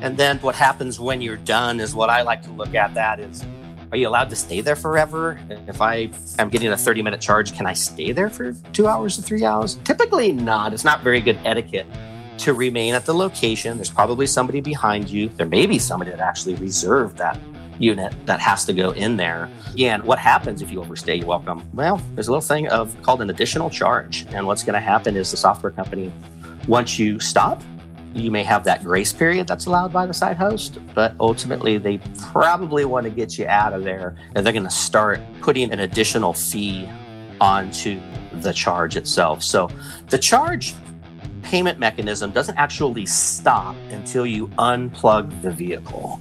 And 0.00 0.16
then 0.16 0.38
what 0.38 0.54
happens 0.54 1.00
when 1.00 1.20
you're 1.20 1.36
done 1.36 1.80
is 1.80 1.94
what 1.94 2.10
I 2.10 2.22
like 2.22 2.42
to 2.42 2.50
look 2.50 2.74
at 2.74 2.94
that 2.94 3.20
is 3.20 3.44
are 3.92 3.96
you 3.96 4.08
allowed 4.08 4.30
to 4.30 4.36
stay 4.36 4.60
there 4.60 4.74
forever? 4.74 5.38
If 5.68 5.80
I 5.80 6.10
am 6.40 6.48
getting 6.48 6.68
a 6.68 6.76
30 6.76 7.02
minute 7.02 7.20
charge, 7.20 7.54
can 7.54 7.66
I 7.66 7.72
stay 7.72 8.12
there 8.12 8.28
for 8.28 8.52
two 8.72 8.88
hours 8.88 9.18
or 9.18 9.22
three 9.22 9.44
hours? 9.44 9.76
Typically 9.84 10.32
not. 10.32 10.72
It's 10.72 10.84
not 10.84 11.02
very 11.02 11.20
good 11.20 11.38
etiquette 11.44 11.86
to 12.38 12.52
remain 12.52 12.94
at 12.94 13.06
the 13.06 13.14
location. 13.14 13.78
There's 13.78 13.90
probably 13.90 14.26
somebody 14.26 14.60
behind 14.60 15.08
you. 15.08 15.28
There 15.28 15.46
may 15.46 15.66
be 15.66 15.78
somebody 15.78 16.10
that 16.10 16.20
actually 16.20 16.56
reserved 16.56 17.16
that 17.18 17.38
unit 17.78 18.14
that 18.26 18.40
has 18.40 18.64
to 18.66 18.72
go 18.72 18.90
in 18.92 19.16
there. 19.16 19.50
And 19.78 20.02
what 20.04 20.18
happens 20.18 20.62
if 20.62 20.70
you 20.70 20.80
overstay 20.80 21.16
your 21.16 21.26
welcome? 21.26 21.68
Well, 21.74 22.00
there's 22.14 22.28
a 22.28 22.30
little 22.30 22.40
thing 22.40 22.68
of 22.68 23.00
called 23.02 23.22
an 23.22 23.30
additional 23.30 23.70
charge. 23.70 24.26
And 24.30 24.46
what's 24.46 24.62
going 24.62 24.74
to 24.74 24.80
happen 24.80 25.16
is 25.16 25.30
the 25.30 25.36
software 25.36 25.72
company, 25.72 26.12
once 26.66 26.98
you 26.98 27.20
stop, 27.20 27.62
you 28.14 28.30
may 28.30 28.42
have 28.42 28.64
that 28.64 28.82
grace 28.82 29.12
period 29.12 29.46
that's 29.46 29.66
allowed 29.66 29.92
by 29.92 30.06
the 30.06 30.14
site 30.14 30.38
host, 30.38 30.78
but 30.94 31.14
ultimately 31.20 31.76
they 31.76 31.98
probably 32.18 32.84
want 32.86 33.04
to 33.04 33.10
get 33.10 33.38
you 33.38 33.46
out 33.46 33.74
of 33.74 33.84
there 33.84 34.16
and 34.34 34.44
they're 34.44 34.54
going 34.54 34.64
to 34.64 34.70
start 34.70 35.20
putting 35.42 35.70
an 35.70 35.80
additional 35.80 36.32
fee 36.32 36.88
onto 37.40 38.00
the 38.40 38.52
charge 38.52 38.96
itself. 38.96 39.42
So 39.42 39.68
the 40.08 40.18
charge 40.18 40.74
payment 41.46 41.78
mechanism 41.78 42.32
doesn't 42.32 42.56
actually 42.56 43.06
stop 43.06 43.76
until 43.90 44.26
you 44.26 44.48
unplug 44.58 45.42
the 45.42 45.50
vehicle. 45.52 46.20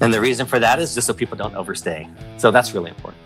And 0.00 0.12
the 0.12 0.20
reason 0.20 0.46
for 0.46 0.58
that 0.58 0.78
is 0.78 0.94
just 0.94 1.06
so 1.06 1.14
people 1.14 1.38
don't 1.38 1.54
overstay. 1.54 2.06
So 2.36 2.50
that's 2.50 2.74
really 2.74 2.90
important. 2.90 3.22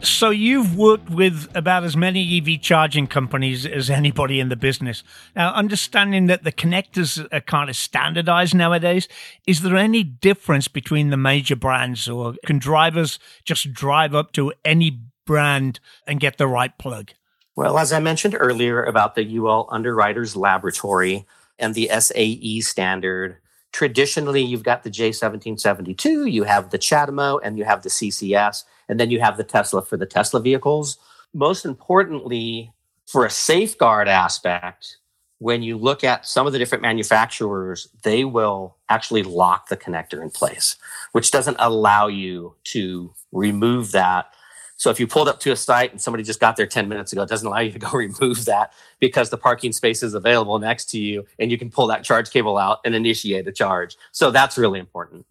So 0.00 0.30
you've 0.30 0.76
worked 0.76 1.10
with 1.10 1.48
about 1.54 1.84
as 1.84 1.96
many 1.96 2.38
EV 2.38 2.62
charging 2.62 3.06
companies 3.06 3.66
as 3.66 3.90
anybody 3.90 4.40
in 4.40 4.48
the 4.48 4.56
business. 4.56 5.02
Now, 5.36 5.52
understanding 5.52 6.26
that 6.26 6.44
the 6.44 6.52
connectors 6.52 7.26
are 7.32 7.40
kind 7.40 7.68
of 7.68 7.76
standardized 7.76 8.54
nowadays, 8.54 9.08
is 9.46 9.60
there 9.60 9.76
any 9.76 10.04
difference 10.04 10.68
between 10.68 11.10
the 11.10 11.16
major 11.16 11.56
brands 11.56 12.08
or 12.08 12.34
can 12.46 12.58
drivers 12.58 13.18
just 13.44 13.72
drive 13.74 14.14
up 14.14 14.32
to 14.32 14.52
any 14.64 15.00
brand 15.26 15.80
and 16.06 16.20
get 16.20 16.38
the 16.38 16.46
right 16.46 16.76
plug? 16.78 17.10
Well, 17.58 17.76
as 17.78 17.92
I 17.92 17.98
mentioned 17.98 18.36
earlier 18.38 18.84
about 18.84 19.16
the 19.16 19.36
UL 19.36 19.66
Underwriters 19.72 20.36
Laboratory 20.36 21.26
and 21.58 21.74
the 21.74 21.90
SAE 21.98 22.60
standard, 22.60 23.38
traditionally 23.72 24.42
you've 24.42 24.62
got 24.62 24.84
the 24.84 24.90
J1772, 24.90 26.30
you 26.30 26.44
have 26.44 26.70
the 26.70 26.78
CHAdeMO, 26.78 27.40
and 27.42 27.58
you 27.58 27.64
have 27.64 27.82
the 27.82 27.88
CCS. 27.88 28.62
And 28.88 29.00
then 29.00 29.10
you 29.10 29.18
have 29.18 29.36
the 29.36 29.42
Tesla 29.42 29.82
for 29.82 29.96
the 29.96 30.06
Tesla 30.06 30.38
vehicles. 30.38 30.98
Most 31.34 31.64
importantly, 31.64 32.72
for 33.08 33.26
a 33.26 33.30
safeguard 33.30 34.06
aspect, 34.06 34.98
when 35.38 35.60
you 35.64 35.76
look 35.76 36.04
at 36.04 36.26
some 36.26 36.46
of 36.46 36.52
the 36.52 36.60
different 36.60 36.82
manufacturers, 36.82 37.88
they 38.04 38.22
will 38.22 38.76
actually 38.88 39.24
lock 39.24 39.68
the 39.68 39.76
connector 39.76 40.22
in 40.22 40.30
place, 40.30 40.76
which 41.10 41.32
doesn't 41.32 41.56
allow 41.58 42.06
you 42.06 42.54
to 42.66 43.12
remove 43.32 43.90
that. 43.90 44.32
So 44.78 44.90
if 44.90 45.00
you 45.00 45.08
pulled 45.08 45.28
up 45.28 45.40
to 45.40 45.50
a 45.50 45.56
site 45.56 45.90
and 45.90 46.00
somebody 46.00 46.22
just 46.22 46.38
got 46.38 46.56
there 46.56 46.66
10 46.66 46.88
minutes 46.88 47.12
ago, 47.12 47.22
it 47.22 47.28
doesn't 47.28 47.46
allow 47.46 47.58
you 47.58 47.72
to 47.72 47.78
go 47.80 47.90
remove 47.92 48.44
that 48.46 48.72
because 49.00 49.28
the 49.28 49.36
parking 49.36 49.72
space 49.72 50.02
is 50.02 50.14
available 50.14 50.58
next 50.58 50.86
to 50.90 50.98
you 50.98 51.26
and 51.38 51.50
you 51.50 51.58
can 51.58 51.68
pull 51.68 51.88
that 51.88 52.04
charge 52.04 52.30
cable 52.30 52.56
out 52.56 52.78
and 52.84 52.94
initiate 52.94 53.46
a 53.46 53.52
charge. 53.52 53.96
So 54.12 54.30
that's 54.30 54.56
really 54.56 54.78
important. 54.78 55.26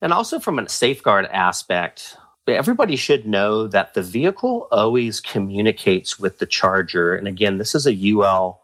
And 0.00 0.12
also 0.12 0.38
from 0.38 0.58
a 0.58 0.68
safeguard 0.68 1.26
aspect, 1.26 2.16
everybody 2.46 2.94
should 2.94 3.26
know 3.26 3.66
that 3.66 3.94
the 3.94 4.02
vehicle 4.02 4.68
always 4.70 5.20
communicates 5.20 6.18
with 6.18 6.38
the 6.38 6.46
charger. 6.46 7.14
And 7.14 7.26
again, 7.26 7.58
this 7.58 7.74
is 7.74 7.86
a 7.86 8.12
UL 8.12 8.60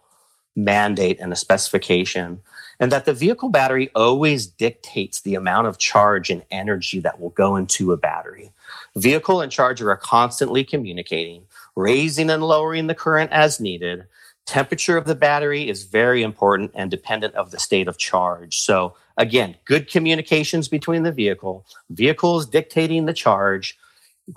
mandate 0.55 1.19
and 1.21 1.33
a 1.33 1.37
specification. 1.37 2.41
And 2.81 2.93
that 2.93 3.07
the 3.07 3.13
vehicle 3.13 3.49
battery 3.49 3.91
always 3.95 4.47
dictates 4.47 5.21
the 5.21 5.35
amount 5.35 5.67
of 5.67 5.79
charge 5.79 6.31
and 6.31 6.45
energy 6.53 7.01
that 7.01 7.21
will 7.21 7.31
go 7.31 7.57
into 7.57 7.93
a 7.93 7.97
battery. 7.97 8.53
Vehicle 9.01 9.41
and 9.41 9.51
charger 9.53 9.91
are 9.91 9.97
constantly 9.97 10.65
communicating, 10.65 11.45
raising 11.77 12.31
and 12.31 12.43
lowering 12.43 12.87
the 12.87 12.95
current 12.95 13.33
as 13.33 13.61
needed. 13.61 14.05
Temperature 14.47 14.97
of 14.97 15.05
the 15.05 15.15
battery 15.15 15.69
is 15.69 15.85
very 15.85 16.23
important 16.23 16.71
and 16.75 16.91
dependent 16.91 17.35
of 17.35 17.51
the 17.51 17.59
state 17.59 17.87
of 17.87 17.99
charge. 17.99 18.59
So 18.59 18.95
Again, 19.19 19.57
good 19.65 19.91
communications 19.91 20.69
between 20.69 21.03
the 21.03 21.11
vehicle, 21.11 21.67
vehicles 21.91 22.47
dictating 22.47 23.07
the 23.07 23.13
charge. 23.13 23.77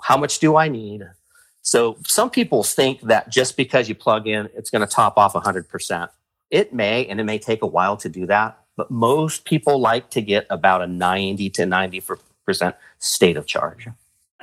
How 0.02 0.16
much 0.16 0.40
do 0.40 0.56
I 0.56 0.68
need? 0.68 1.08
So 1.62 1.96
some 2.04 2.30
people 2.30 2.64
think 2.64 3.00
that 3.02 3.30
just 3.30 3.56
because 3.56 3.88
you 3.88 3.94
plug 3.94 4.26
in, 4.26 4.48
it's 4.56 4.70
going 4.70 4.86
to 4.86 4.92
top 4.92 5.16
off 5.16 5.34
100%. 5.34 6.08
It 6.50 6.74
may, 6.74 7.06
and 7.06 7.20
it 7.20 7.24
may 7.24 7.38
take 7.38 7.62
a 7.62 7.66
while 7.66 7.96
to 7.98 8.08
do 8.08 8.26
that, 8.26 8.58
but 8.76 8.90
most 8.90 9.44
people 9.44 9.78
like 9.78 10.10
to 10.10 10.20
get 10.20 10.46
about 10.50 10.82
a 10.82 10.88
90 10.88 11.48
to 11.50 11.62
90% 11.62 12.74
state 12.98 13.36
of 13.36 13.46
charge. 13.46 13.86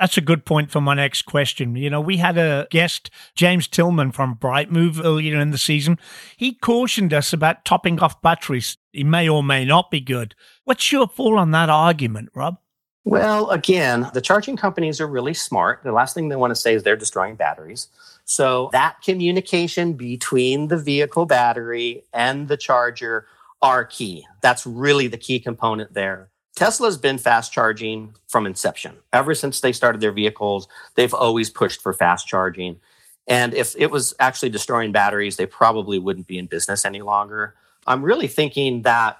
That's 0.00 0.16
a 0.16 0.22
good 0.22 0.46
point 0.46 0.70
for 0.70 0.80
my 0.80 0.94
next 0.94 1.22
question. 1.22 1.76
You 1.76 1.90
know, 1.90 2.00
we 2.00 2.16
had 2.16 2.38
a 2.38 2.66
guest, 2.70 3.10
James 3.34 3.68
Tillman 3.68 4.12
from 4.12 4.34
Brightmove 4.34 5.04
earlier 5.04 5.38
in 5.38 5.50
the 5.50 5.58
season. 5.58 5.98
He 6.38 6.54
cautioned 6.54 7.12
us 7.12 7.34
about 7.34 7.66
topping 7.66 8.00
off 8.00 8.22
batteries. 8.22 8.78
He 8.92 9.04
may 9.04 9.28
or 9.28 9.44
may 9.44 9.66
not 9.66 9.90
be 9.90 10.00
good. 10.00 10.34
What's 10.64 10.90
your 10.90 11.06
fall 11.06 11.38
on 11.38 11.50
that 11.50 11.68
argument, 11.68 12.30
Rob? 12.34 12.56
Well, 13.04 13.50
again, 13.50 14.10
the 14.14 14.22
charging 14.22 14.56
companies 14.56 15.02
are 15.02 15.06
really 15.06 15.34
smart. 15.34 15.82
The 15.84 15.92
last 15.92 16.14
thing 16.14 16.30
they 16.30 16.36
want 16.36 16.52
to 16.52 16.60
say 16.60 16.74
is 16.74 16.82
they're 16.82 16.96
destroying 16.96 17.36
batteries. 17.36 17.88
So 18.24 18.70
that 18.72 19.02
communication 19.02 19.94
between 19.94 20.68
the 20.68 20.78
vehicle 20.78 21.26
battery 21.26 22.04
and 22.14 22.48
the 22.48 22.56
charger 22.56 23.26
are 23.60 23.84
key. 23.84 24.26
That's 24.40 24.64
really 24.64 25.08
the 25.08 25.18
key 25.18 25.40
component 25.40 25.92
there. 25.92 26.30
Tesla's 26.56 26.98
been 26.98 27.18
fast 27.18 27.52
charging 27.52 28.14
from 28.28 28.46
inception. 28.46 28.96
Ever 29.12 29.34
since 29.34 29.60
they 29.60 29.72
started 29.72 30.00
their 30.00 30.12
vehicles, 30.12 30.68
they've 30.94 31.14
always 31.14 31.48
pushed 31.48 31.80
for 31.80 31.92
fast 31.92 32.26
charging. 32.26 32.80
And 33.26 33.54
if 33.54 33.74
it 33.78 33.90
was 33.90 34.14
actually 34.18 34.50
destroying 34.50 34.92
batteries, 34.92 35.36
they 35.36 35.46
probably 35.46 35.98
wouldn't 35.98 36.26
be 36.26 36.38
in 36.38 36.46
business 36.46 36.84
any 36.84 37.02
longer. 37.02 37.54
I'm 37.86 38.02
really 38.02 38.28
thinking 38.28 38.82
that 38.82 39.18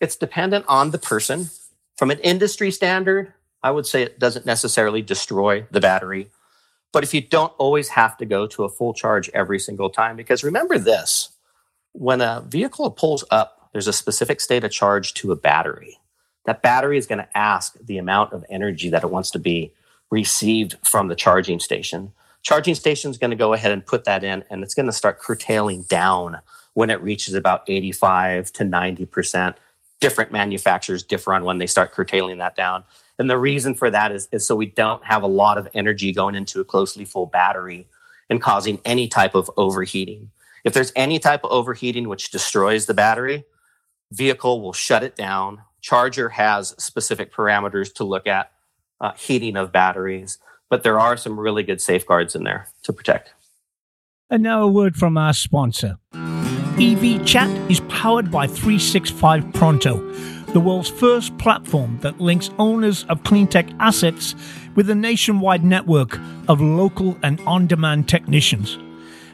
it's 0.00 0.16
dependent 0.16 0.64
on 0.68 0.90
the 0.90 0.98
person. 0.98 1.50
From 1.96 2.10
an 2.10 2.20
industry 2.20 2.70
standard, 2.70 3.34
I 3.62 3.70
would 3.72 3.86
say 3.86 4.02
it 4.02 4.18
doesn't 4.18 4.46
necessarily 4.46 5.02
destroy 5.02 5.66
the 5.70 5.80
battery. 5.80 6.30
But 6.92 7.04
if 7.04 7.12
you 7.12 7.20
don't 7.20 7.52
always 7.58 7.88
have 7.88 8.16
to 8.18 8.24
go 8.24 8.46
to 8.46 8.64
a 8.64 8.68
full 8.68 8.94
charge 8.94 9.28
every 9.30 9.58
single 9.58 9.90
time, 9.90 10.16
because 10.16 10.42
remember 10.42 10.78
this 10.78 11.30
when 11.92 12.20
a 12.20 12.44
vehicle 12.46 12.90
pulls 12.90 13.24
up, 13.30 13.68
there's 13.72 13.88
a 13.88 13.92
specific 13.92 14.40
state 14.40 14.64
of 14.64 14.70
charge 14.70 15.14
to 15.14 15.32
a 15.32 15.36
battery 15.36 15.98
that 16.46 16.62
battery 16.62 16.98
is 16.98 17.06
going 17.06 17.18
to 17.18 17.38
ask 17.38 17.76
the 17.84 17.98
amount 17.98 18.32
of 18.32 18.44
energy 18.50 18.88
that 18.90 19.04
it 19.04 19.10
wants 19.10 19.30
to 19.32 19.38
be 19.38 19.72
received 20.10 20.76
from 20.82 21.08
the 21.08 21.14
charging 21.14 21.60
station. 21.60 22.12
Charging 22.42 22.74
station 22.74 23.10
is 23.10 23.18
going 23.18 23.30
to 23.30 23.36
go 23.36 23.52
ahead 23.52 23.72
and 23.72 23.84
put 23.84 24.04
that 24.04 24.24
in, 24.24 24.44
and 24.50 24.62
it's 24.62 24.74
going 24.74 24.86
to 24.86 24.92
start 24.92 25.20
curtailing 25.20 25.82
down 25.82 26.38
when 26.74 26.90
it 26.90 27.02
reaches 27.02 27.34
about 27.34 27.62
85 27.66 28.52
to 28.52 28.64
90%. 28.64 29.54
Different 30.00 30.32
manufacturers 30.32 31.02
differ 31.02 31.34
on 31.34 31.44
when 31.44 31.58
they 31.58 31.66
start 31.66 31.92
curtailing 31.92 32.38
that 32.38 32.56
down. 32.56 32.84
And 33.18 33.28
the 33.28 33.36
reason 33.36 33.74
for 33.74 33.90
that 33.90 34.12
is, 34.12 34.28
is 34.32 34.46
so 34.46 34.56
we 34.56 34.66
don't 34.66 35.04
have 35.04 35.22
a 35.22 35.28
lot 35.28 35.58
of 35.58 35.68
energy 35.74 36.10
going 36.10 36.34
into 36.34 36.60
a 36.60 36.64
closely 36.64 37.04
full 37.04 37.26
battery 37.26 37.86
and 38.30 38.40
causing 38.40 38.80
any 38.86 39.08
type 39.08 39.34
of 39.34 39.50
overheating. 39.58 40.30
If 40.64 40.72
there's 40.72 40.92
any 40.96 41.18
type 41.18 41.44
of 41.44 41.50
overheating 41.50 42.08
which 42.08 42.30
destroys 42.30 42.86
the 42.86 42.94
battery, 42.94 43.44
vehicle 44.10 44.62
will 44.62 44.72
shut 44.72 45.02
it 45.02 45.16
down, 45.16 45.60
Charger 45.80 46.30
has 46.30 46.74
specific 46.82 47.32
parameters 47.32 47.92
to 47.94 48.04
look 48.04 48.26
at 48.26 48.52
uh, 49.00 49.12
heating 49.12 49.56
of 49.56 49.72
batteries, 49.72 50.38
but 50.68 50.82
there 50.82 50.98
are 50.98 51.16
some 51.16 51.38
really 51.38 51.62
good 51.62 51.80
safeguards 51.80 52.34
in 52.34 52.44
there 52.44 52.68
to 52.82 52.92
protect. 52.92 53.32
And 54.28 54.42
now 54.42 54.62
a 54.62 54.68
word 54.68 54.96
from 54.96 55.16
our 55.16 55.32
sponsor. 55.32 55.98
EV 56.14 57.26
Chat 57.26 57.50
is 57.70 57.80
powered 57.88 58.30
by 58.30 58.46
365 58.46 59.52
Pronto, 59.52 59.98
the 60.52 60.60
world's 60.60 60.88
first 60.88 61.36
platform 61.38 61.98
that 62.00 62.20
links 62.20 62.50
owners 62.58 63.04
of 63.04 63.22
cleantech 63.22 63.74
assets 63.80 64.34
with 64.74 64.88
a 64.88 64.94
nationwide 64.94 65.64
network 65.64 66.18
of 66.48 66.60
local 66.60 67.18
and 67.22 67.40
on 67.40 67.66
demand 67.66 68.08
technicians. 68.08 68.78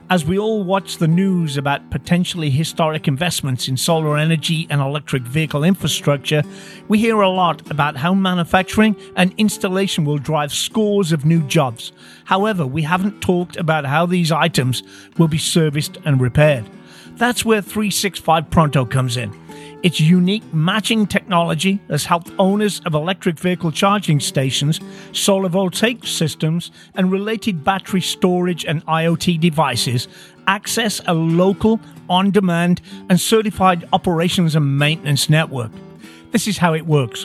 As 0.09 0.25
we 0.25 0.39
all 0.39 0.63
watch 0.63 0.99
the 0.99 1.09
news 1.09 1.57
about 1.57 1.91
potentially 1.91 2.49
historic 2.49 3.09
investments 3.09 3.67
in 3.67 3.77
solar 3.77 4.17
energy 4.17 4.69
and 4.71 4.81
electric 4.81 5.25
vehicle 5.25 5.65
infrastructure, 5.65 6.45
we 6.87 7.01
hear 7.01 7.21
a 7.21 7.29
lot 7.29 7.69
about 7.73 7.97
how 7.97 8.15
manufacturing 8.15 8.95
and 9.17 9.35
installation 9.37 10.05
will 10.05 10.19
drive 10.19 10.53
scores 10.53 11.11
of 11.11 11.25
new 11.25 11.43
jobs. 11.49 11.91
However, 12.25 12.65
we 12.65 12.83
haven't 12.83 13.21
talked 13.21 13.57
about 13.57 13.85
how 13.85 14.07
these 14.07 14.31
items 14.31 14.85
will 15.19 15.27
be 15.27 15.39
serviced 15.39 15.99
and 16.05 16.21
repaired. 16.21 16.71
That's 17.17 17.45
where 17.45 17.61
365 17.61 18.49
Pronto 18.49 18.85
comes 18.85 19.17
in. 19.17 19.46
Its 19.87 20.01
unique 20.01 20.43
matching 20.53 21.07
technology 21.07 21.79
has 21.89 22.05
helped 22.05 22.33
owners 22.41 22.81
of 22.87 22.95
electric 22.95 23.39
vehicle 23.39 23.71
charging 23.71 24.19
stations, 24.19 24.81
solar 25.13 25.49
voltaic 25.49 26.05
systems, 26.05 26.73
and 26.97 27.13
related 27.13 27.63
battery 27.63 28.01
storage 28.01 28.65
and 28.65 28.85
IoT 28.87 29.39
devices 29.39 30.09
access 30.49 31.01
a 31.07 31.15
local, 31.15 31.79
on 32.09 32.33
demand, 32.33 32.81
and 33.09 33.21
certified 33.21 33.89
operations 33.93 34.57
and 34.57 34.77
maintenance 34.77 35.31
network. 35.31 35.71
This 36.33 36.49
is 36.49 36.59
how 36.59 36.75
it 36.75 36.85
works. 36.85 37.25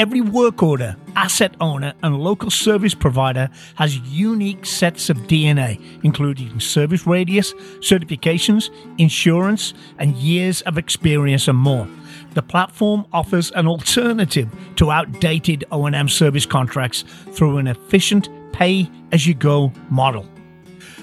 Every 0.00 0.20
work 0.20 0.60
order, 0.60 0.96
asset 1.14 1.54
owner, 1.60 1.94
and 2.02 2.18
local 2.18 2.50
service 2.50 2.94
provider 2.94 3.48
has 3.76 3.96
unique 3.98 4.66
sets 4.66 5.08
of 5.08 5.16
DNA, 5.18 5.80
including 6.02 6.58
service 6.58 7.06
radius, 7.06 7.52
certifications, 7.78 8.70
insurance, 8.98 9.72
and 10.00 10.16
years 10.16 10.62
of 10.62 10.78
experience 10.78 11.46
and 11.46 11.56
more. 11.56 11.86
The 12.32 12.42
platform 12.42 13.06
offers 13.12 13.52
an 13.52 13.68
alternative 13.68 14.50
to 14.76 14.90
outdated 14.90 15.64
O&M 15.70 16.08
service 16.08 16.44
contracts 16.44 17.04
through 17.30 17.58
an 17.58 17.68
efficient 17.68 18.28
pay-as-you-go 18.52 19.72
model. 19.90 20.26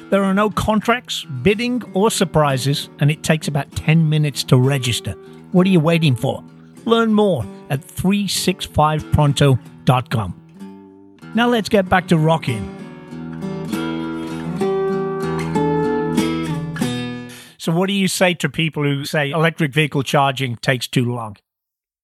There 0.09 0.25
are 0.25 0.33
no 0.33 0.49
contracts, 0.49 1.25
bidding, 1.41 1.81
or 1.93 2.11
surprises, 2.11 2.89
and 2.99 3.09
it 3.09 3.23
takes 3.23 3.47
about 3.47 3.71
10 3.73 4.09
minutes 4.09 4.43
to 4.45 4.57
register. 4.57 5.13
What 5.53 5.65
are 5.65 5.69
you 5.69 5.79
waiting 5.79 6.17
for? 6.17 6.43
Learn 6.85 7.13
more 7.13 7.45
at 7.69 7.81
365pronto.com. 7.81 10.37
Now 11.33 11.47
let's 11.47 11.69
get 11.69 11.87
back 11.87 12.09
to 12.09 12.17
rocking. 12.17 12.79
So, 17.57 17.71
what 17.71 17.87
do 17.87 17.93
you 17.93 18.07
say 18.07 18.33
to 18.33 18.49
people 18.49 18.83
who 18.83 19.05
say 19.05 19.29
electric 19.29 19.71
vehicle 19.71 20.01
charging 20.01 20.55
takes 20.55 20.87
too 20.87 21.05
long? 21.05 21.37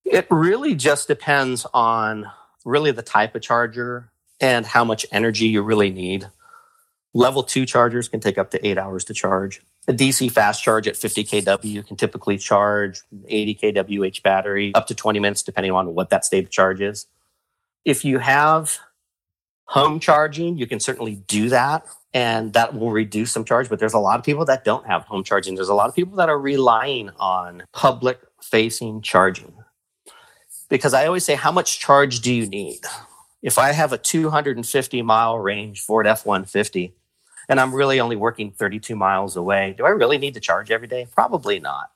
It 0.06 0.28
really 0.30 0.76
just 0.76 1.08
depends 1.08 1.66
on 1.74 2.28
really 2.64 2.92
the 2.92 3.02
type 3.02 3.34
of 3.34 3.42
charger 3.42 4.12
and 4.40 4.68
how 4.68 4.84
much 4.84 5.08
energy 5.12 5.48
you 5.48 5.64
really 5.64 5.90
need. 5.90 6.28
Level 7.14 7.42
two 7.42 7.66
chargers 7.66 8.08
can 8.08 8.20
take 8.20 8.38
up 8.38 8.52
to 8.52 8.68
eight 8.68 8.78
hours 8.78 9.04
to 9.06 9.16
charge. 9.16 9.64
A 9.90 9.94
DC 9.94 10.30
fast 10.32 10.64
charge 10.64 10.88
at 10.88 10.98
50 10.98 11.24
kW 11.24 11.88
can 11.88 11.96
typically 11.96 12.38
charge 12.38 13.02
80 13.28 13.56
kWh 13.56 14.22
battery 14.22 14.74
up 14.76 14.88
to 14.88 14.96
20 14.96 15.20
minutes, 15.20 15.44
depending 15.44 15.72
on 15.72 15.96
what 15.96 16.10
that 16.10 16.26
state 16.26 16.44
of 16.44 16.52
charge 16.52 16.82
is. 16.82 17.08
If 17.86 18.04
you 18.04 18.20
have 18.20 18.80
home 19.66 20.00
charging, 20.00 20.58
you 20.58 20.68
can 20.68 20.80
certainly 20.80 21.16
do 21.28 21.50
that 21.50 21.86
and 22.14 22.54
that 22.54 22.74
will 22.74 22.92
reduce 22.92 23.32
some 23.32 23.46
charge. 23.46 23.70
But 23.70 23.80
there's 23.80 23.94
a 23.94 24.00
lot 24.00 24.20
of 24.20 24.26
people 24.26 24.44
that 24.46 24.66
don't 24.66 24.86
have 24.88 25.04
home 25.04 25.24
charging. 25.24 25.56
There's 25.56 25.70
a 25.70 25.74
lot 25.74 25.88
of 25.88 25.96
people 25.96 26.18
that 26.18 26.30
are 26.30 26.40
relying 26.40 27.12
on 27.20 27.64
public 27.74 28.20
facing 28.42 29.02
charging. 29.02 29.54
Because 30.70 30.94
I 30.94 31.06
always 31.06 31.24
say, 31.24 31.36
how 31.36 31.52
much 31.52 31.80
charge 31.80 32.20
do 32.22 32.34
you 32.34 32.48
need? 32.48 32.80
If 33.42 33.58
I 33.58 33.72
have 33.72 33.94
a 33.94 33.98
250 33.98 35.02
mile 35.02 35.40
range 35.40 35.82
Ford 35.82 36.08
F 36.08 36.26
150, 36.26 36.94
and 37.50 37.60
I'm 37.60 37.74
really 37.74 38.00
only 38.00 38.16
working 38.16 38.52
32 38.52 38.96
miles 38.96 39.36
away, 39.36 39.76
do 39.78 39.86
I 39.86 39.90
really 39.90 40.18
need 40.18 40.34
to 40.34 40.40
charge 40.40 40.72
every 40.72 40.88
day? 40.88 41.08
Probably 41.14 41.60
not. 41.60 41.92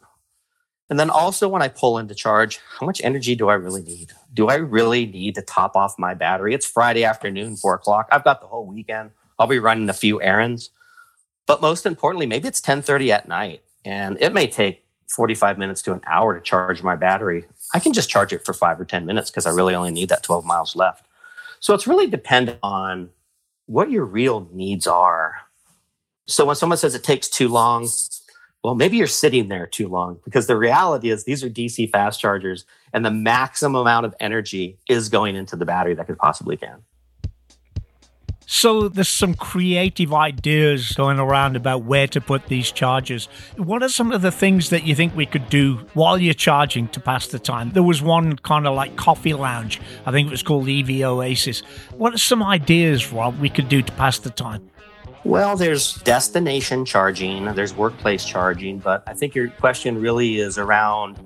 And 0.90 1.00
then 1.00 1.10
also 1.10 1.48
when 1.48 1.62
I 1.62 1.70
pull 1.70 1.98
into 1.98 2.14
charge, 2.14 2.60
how 2.78 2.86
much 2.86 3.02
energy 3.04 3.34
do 3.34 3.48
I 3.48 3.54
really 3.54 3.82
need? 3.82 4.12
Do 4.34 4.48
I 4.50 4.56
really 4.56 5.06
need 5.06 5.36
to 5.36 5.42
top 5.42 5.76
off 5.78 5.98
my 5.98 6.14
battery? 6.14 6.54
It's 6.54 6.66
Friday 6.66 7.06
afternoon, 7.06 7.56
four 7.56 7.74
o'clock. 7.76 8.10
I've 8.12 8.26
got 8.26 8.42
the 8.42 8.48
whole 8.48 8.66
weekend. 8.66 9.12
I'll 9.40 9.48
be 9.48 9.60
running 9.60 9.90
a 9.90 9.94
few 9.94 10.22
errands. 10.22 10.70
But 11.48 11.62
most 11.62 11.86
importantly, 11.86 12.26
maybe 12.26 12.48
it's 12.48 12.60
1030 12.60 13.12
at 13.12 13.28
night 13.28 13.62
and 13.86 14.18
it 14.20 14.34
may 14.34 14.48
take 14.48 14.84
45 15.08 15.58
minutes 15.58 15.82
to 15.84 15.94
an 15.94 16.02
hour 16.06 16.36
to 16.36 16.42
charge 16.42 16.84
my 16.84 16.96
battery. 16.96 17.46
I 17.74 17.80
can 17.80 17.94
just 17.94 18.10
charge 18.10 18.34
it 18.34 18.46
for 18.46 18.54
five 18.54 18.80
or 18.80 18.86
10 18.86 19.06
minutes 19.06 19.30
because 19.30 19.46
I 19.46 19.52
really 19.52 19.76
only 19.76 19.92
need 19.92 20.10
that 20.10 20.24
12 20.24 20.46
miles 20.46 20.76
left. 20.76 21.06
So 21.60 21.74
it's 21.74 21.88
really 21.88 22.08
dependent 22.08 22.60
on 22.64 23.10
what 23.72 23.90
your 23.90 24.04
real 24.04 24.50
needs 24.52 24.86
are. 24.86 25.34
So 26.28 26.46
when 26.46 26.58
someone 26.58 26.78
says 26.78 26.94
it 26.94 27.06
takes 27.06 27.30
too 27.30 27.48
long, 27.48 27.88
well, 28.66 28.76
maybe 28.76 28.98
you're 28.98 29.08
sitting 29.08 29.48
there 29.48 29.66
too 29.66 29.88
long 29.88 30.20
because 30.26 30.48
the 30.48 30.58
reality 30.58 31.10
is 31.10 31.24
these 31.24 31.42
are 31.42 31.50
DC 31.50 31.90
fast 31.90 32.20
chargers 32.20 32.66
and 32.92 33.06
the 33.06 33.12
maximum 33.12 33.78
amount 33.78 34.06
of 34.06 34.14
energy 34.20 34.78
is 34.90 35.08
going 35.08 35.38
into 35.38 35.56
the 35.56 35.66
battery 35.66 35.94
that 35.94 36.06
could 36.06 36.18
possibly 36.18 36.58
can. 36.58 36.84
So 38.54 38.90
there's 38.90 39.08
some 39.08 39.34
creative 39.34 40.14
ideas 40.14 40.92
going 40.92 41.20
around 41.20 41.56
about 41.56 41.86
where 41.86 42.06
to 42.08 42.20
put 42.20 42.48
these 42.48 42.70
chargers. 42.70 43.30
What 43.56 43.82
are 43.82 43.88
some 43.88 44.12
of 44.12 44.22
the 44.22 44.30
things 44.30 44.72
that 44.72 44.84
you 44.84 44.94
think 44.94 45.16
we 45.16 45.26
could 45.26 45.48
do 45.48 45.76
while 45.94 46.18
you're 46.18 46.34
charging 46.34 46.90
to 46.90 47.00
pass 47.00 47.28
the 47.28 47.40
time? 47.40 47.72
There 47.72 47.82
was 47.82 48.02
one 48.02 48.36
kind 48.36 48.68
of 48.68 48.76
like 48.76 48.98
coffee 48.98 49.34
lounge. 49.34 49.80
I 50.06 50.12
think 50.12 50.28
it 50.28 50.32
was 50.32 50.44
called 50.44 50.68
EV 50.68 51.02
Oasis. 51.02 51.62
What 51.92 52.14
are 52.14 52.18
some 52.18 52.44
ideas, 52.44 53.14
Rob, 53.14 53.40
we 53.40 53.50
could 53.50 53.70
do 53.70 53.82
to 53.82 53.92
pass 53.94 54.20
the 54.20 54.32
time? 54.32 54.70
Well, 55.24 55.56
there's 55.56 55.96
destination 56.02 56.84
charging, 56.84 57.46
there's 57.56 57.74
workplace 57.74 58.26
charging, 58.26 58.80
but 58.80 59.02
I 59.08 59.14
think 59.14 59.34
your 59.34 59.48
question 59.48 59.98
really 59.98 60.40
is 60.40 60.58
around 60.58 61.26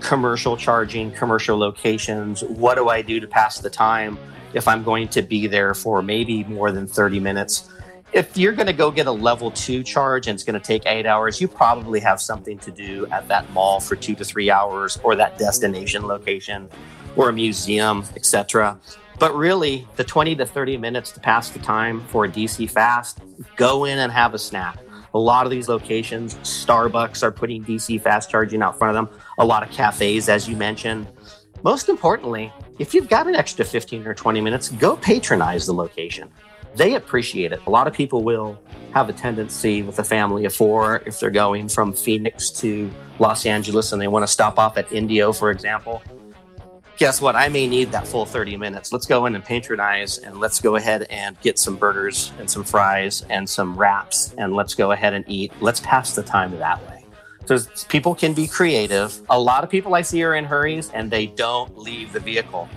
commercial 0.00 0.58
charging, 0.58 1.10
commercial 1.12 1.56
locations. 1.56 2.44
What 2.44 2.74
do 2.74 2.90
I 2.90 3.00
do 3.00 3.18
to 3.18 3.26
pass 3.26 3.60
the 3.60 3.70
time 3.70 4.18
if 4.56 4.66
I'm 4.66 4.82
going 4.82 5.06
to 5.08 5.22
be 5.22 5.46
there 5.46 5.74
for 5.74 6.02
maybe 6.02 6.42
more 6.44 6.72
than 6.72 6.86
30 6.86 7.20
minutes? 7.20 7.68
If 8.12 8.36
you're 8.36 8.54
going 8.54 8.66
to 8.66 8.72
go 8.72 8.90
get 8.90 9.06
a 9.06 9.12
level 9.12 9.50
two 9.50 9.82
charge 9.82 10.26
and 10.26 10.34
it's 10.34 10.44
going 10.44 10.58
to 10.58 10.66
take 10.66 10.86
eight 10.86 11.04
hours, 11.04 11.40
you 11.40 11.46
probably 11.46 12.00
have 12.00 12.20
something 12.20 12.58
to 12.60 12.70
do 12.70 13.06
at 13.12 13.28
that 13.28 13.48
mall 13.50 13.80
for 13.80 13.96
two 13.96 14.14
to 14.14 14.24
three 14.24 14.50
hours 14.50 14.98
or 15.02 15.14
that 15.16 15.36
destination 15.36 16.06
location 16.06 16.70
or 17.16 17.28
a 17.28 17.32
museum, 17.32 18.02
etc. 18.16 18.80
But 19.18 19.34
really, 19.34 19.86
the 19.96 20.04
20 20.04 20.34
to 20.36 20.46
30 20.46 20.78
minutes 20.78 21.12
to 21.12 21.20
pass 21.20 21.50
the 21.50 21.58
time 21.58 22.02
for 22.08 22.24
a 22.24 22.28
DC 22.28 22.70
fast, 22.70 23.20
go 23.56 23.84
in 23.84 23.98
and 23.98 24.10
have 24.10 24.32
a 24.32 24.38
snack. 24.38 24.78
A 25.12 25.18
lot 25.18 25.44
of 25.44 25.50
these 25.50 25.68
locations, 25.68 26.34
Starbucks 26.36 27.22
are 27.22 27.32
putting 27.32 27.62
DC 27.64 28.00
fast 28.00 28.30
charging 28.30 28.62
out 28.62 28.78
front 28.78 28.96
of 28.96 29.08
them, 29.08 29.20
a 29.38 29.44
lot 29.44 29.62
of 29.62 29.70
cafes, 29.70 30.30
as 30.30 30.48
you 30.48 30.56
mentioned. 30.56 31.06
Most 31.62 31.88
importantly, 31.88 32.52
if 32.78 32.92
you've 32.92 33.08
got 33.08 33.26
an 33.26 33.34
extra 33.34 33.64
15 33.64 34.06
or 34.06 34.14
20 34.14 34.40
minutes, 34.40 34.68
go 34.68 34.96
patronize 34.96 35.66
the 35.66 35.72
location. 35.72 36.30
They 36.74 36.94
appreciate 36.94 37.52
it. 37.52 37.60
A 37.66 37.70
lot 37.70 37.86
of 37.86 37.94
people 37.94 38.22
will 38.22 38.58
have 38.92 39.08
a 39.08 39.12
tendency 39.12 39.82
with 39.82 39.98
a 39.98 40.04
family 40.04 40.44
of 40.44 40.54
four, 40.54 41.02
if 41.06 41.18
they're 41.18 41.30
going 41.30 41.68
from 41.68 41.92
Phoenix 41.92 42.50
to 42.50 42.90
Los 43.18 43.46
Angeles 43.46 43.92
and 43.92 44.00
they 44.00 44.08
want 44.08 44.22
to 44.24 44.26
stop 44.26 44.58
off 44.58 44.76
at 44.76 44.90
Indio, 44.92 45.32
for 45.32 45.50
example, 45.50 46.02
guess 46.98 47.20
what? 47.20 47.34
I 47.34 47.48
may 47.48 47.66
need 47.66 47.92
that 47.92 48.06
full 48.06 48.26
30 48.26 48.56
minutes. 48.56 48.92
Let's 48.92 49.06
go 49.06 49.26
in 49.26 49.34
and 49.34 49.44
patronize 49.44 50.18
and 50.18 50.38
let's 50.38 50.60
go 50.60 50.76
ahead 50.76 51.06
and 51.08 51.38
get 51.40 51.58
some 51.58 51.76
burgers 51.76 52.32
and 52.38 52.50
some 52.50 52.64
fries 52.64 53.24
and 53.30 53.48
some 53.48 53.76
wraps 53.76 54.34
and 54.38 54.54
let's 54.54 54.74
go 54.74 54.92
ahead 54.92 55.14
and 55.14 55.24
eat. 55.28 55.52
Let's 55.60 55.80
pass 55.80 56.14
the 56.14 56.22
time 56.22 56.58
that 56.58 56.82
way. 56.88 56.95
So 57.46 57.58
people 57.88 58.14
can 58.14 58.34
be 58.34 58.46
creative. 58.46 59.20
A 59.30 59.38
lot 59.38 59.64
of 59.64 59.70
people 59.70 59.94
I 59.94 60.02
see 60.02 60.22
are 60.24 60.34
in 60.34 60.44
hurries 60.44 60.90
and 60.90 61.10
they 61.10 61.26
don't 61.26 61.76
leave 61.78 62.12
the 62.12 62.20
vehicle. 62.20 62.68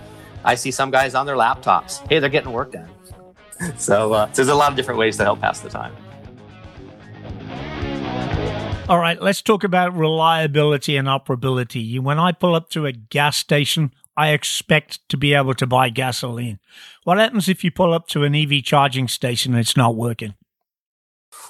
I 0.44 0.54
see 0.54 0.70
some 0.70 0.90
guys 0.90 1.14
on 1.14 1.26
their 1.26 1.36
laptops. 1.36 2.06
Hey, 2.08 2.18
they're 2.18 2.30
getting 2.30 2.52
work 2.52 2.72
done. 2.72 2.88
so, 3.76 4.12
uh, 4.12 4.26
so 4.26 4.32
there's 4.36 4.48
a 4.48 4.54
lot 4.54 4.70
of 4.70 4.76
different 4.76 4.98
ways 4.98 5.16
to 5.18 5.24
help 5.24 5.40
pass 5.40 5.60
the 5.60 5.68
time. 5.68 5.94
All 8.88 8.98
right, 8.98 9.20
let's 9.22 9.40
talk 9.40 9.62
about 9.62 9.96
reliability 9.96 10.96
and 10.96 11.06
operability. 11.06 12.00
When 12.00 12.18
I 12.18 12.32
pull 12.32 12.56
up 12.56 12.70
to 12.70 12.86
a 12.86 12.92
gas 12.92 13.36
station, 13.36 13.92
I 14.16 14.30
expect 14.30 15.08
to 15.10 15.16
be 15.16 15.32
able 15.32 15.54
to 15.54 15.66
buy 15.66 15.90
gasoline. 15.90 16.58
What 17.04 17.18
happens 17.18 17.48
if 17.48 17.62
you 17.62 17.70
pull 17.70 17.94
up 17.94 18.08
to 18.08 18.24
an 18.24 18.34
EV 18.34 18.64
charging 18.64 19.06
station 19.06 19.52
and 19.52 19.60
it's 19.60 19.76
not 19.76 19.94
working? 19.94 20.34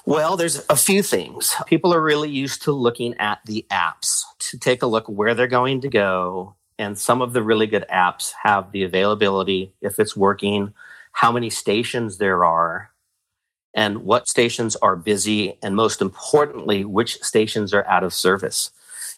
Well, 0.05 0.37
there's 0.37 0.65
a 0.69 0.75
few 0.75 1.03
things. 1.03 1.55
People 1.67 1.93
are 1.93 2.01
really 2.01 2.29
used 2.29 2.63
to 2.63 2.71
looking 2.71 3.15
at 3.17 3.39
the 3.45 3.65
apps 3.69 4.23
to 4.39 4.57
take 4.57 4.81
a 4.81 4.87
look 4.87 5.07
where 5.07 5.35
they're 5.35 5.47
going 5.47 5.81
to 5.81 5.89
go. 5.89 6.55
And 6.77 6.97
some 6.97 7.21
of 7.21 7.33
the 7.33 7.43
really 7.43 7.67
good 7.67 7.85
apps 7.91 8.31
have 8.43 8.71
the 8.71 8.83
availability, 8.83 9.73
if 9.81 9.99
it's 9.99 10.17
working, 10.17 10.73
how 11.11 11.31
many 11.31 11.49
stations 11.49 12.17
there 12.17 12.43
are, 12.43 12.91
and 13.73 13.99
what 13.99 14.27
stations 14.27 14.75
are 14.77 14.95
busy, 14.95 15.57
and 15.61 15.75
most 15.75 16.01
importantly, 16.01 16.83
which 16.83 17.21
stations 17.21 17.73
are 17.73 17.85
out 17.87 18.03
of 18.03 18.13
service. 18.13 18.71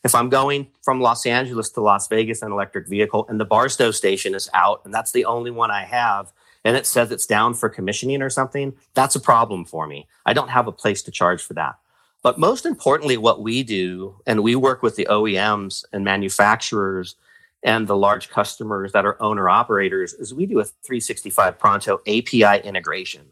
If 0.04 0.14
I'm 0.14 0.30
going 0.30 0.68
from 0.82 1.00
Los 1.00 1.26
Angeles 1.26 1.70
to 1.72 1.82
Las 1.82 2.10
Vegas 2.10 2.42
in 2.42 2.48
an 2.48 2.52
electric 2.52 2.88
vehicle 2.88 3.26
and 3.30 3.40
the 3.40 3.46
Barstow 3.46 3.92
station 3.92 4.36
is 4.36 4.50
out 4.54 4.82
and 4.84 4.94
that's 4.94 5.14
the 5.14 5.24
only 5.24 5.50
one 5.50 5.72
I 5.72 5.86
have, 5.86 6.34
and 6.64 6.78
it 6.78 6.86
says 6.86 7.12
it's 7.12 7.26
down 7.26 7.54
for 7.54 7.70
commissioning 7.70 8.22
or 8.22 8.30
something, 8.30 8.74
that's 8.94 9.16
a 9.16 9.20
problem 9.20 9.66
for 9.66 9.88
me. 9.88 10.08
I 10.26 10.34
don't 10.34 10.50
have 10.50 10.68
a 10.68 10.72
place 10.72 11.02
to 11.04 11.12
charge 11.12 11.42
for 11.44 11.54
that. 11.56 11.76
But 12.22 12.40
most 12.40 12.66
importantly, 12.66 13.18
what 13.18 13.42
we 13.42 13.64
do, 13.64 14.16
and 14.26 14.44
we 14.44 14.56
work 14.56 14.82
with 14.82 14.96
the 14.96 15.08
OEMs 15.10 15.84
and 15.92 16.06
manufacturers 16.06 17.16
and 17.64 17.88
the 17.88 17.98
large 17.98 18.30
customers 18.30 18.94
that 18.94 19.06
are 19.06 19.22
owner 19.22 19.50
operators, 19.50 20.14
is 20.14 20.34
we 20.34 20.46
do 20.46 20.60
a 20.60 20.66
365 20.66 21.60
Pronto 21.60 22.00
API 22.08 22.66
integration, 22.66 23.26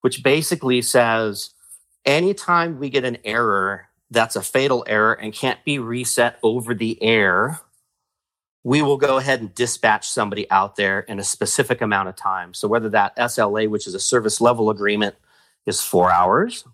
which 0.00 0.22
basically 0.22 0.80
says 0.80 1.50
anytime 2.06 2.78
we 2.78 2.88
get 2.88 3.04
an 3.04 3.18
error 3.24 3.88
that's 4.10 4.36
a 4.36 4.42
fatal 4.42 4.84
error 4.86 5.12
and 5.12 5.32
can't 5.32 5.62
be 5.64 5.78
reset 5.78 6.38
over 6.42 6.74
the 6.74 7.00
air, 7.02 7.60
we 8.62 8.82
will 8.82 8.96
go 8.96 9.16
ahead 9.16 9.40
and 9.40 9.54
dispatch 9.54 10.08
somebody 10.08 10.50
out 10.50 10.76
there 10.76 11.00
in 11.00 11.18
a 11.18 11.24
specific 11.24 11.80
amount 11.80 12.08
of 12.08 12.16
time. 12.16 12.52
So 12.52 12.68
whether 12.68 12.90
that 12.90 13.16
SLA, 13.16 13.68
which 13.68 13.86
is 13.86 13.94
a 13.94 14.00
service 14.00 14.40
level 14.40 14.70
agreement, 14.70 15.14
is 15.66 15.80
four 15.80 16.10
hours, 16.10 16.64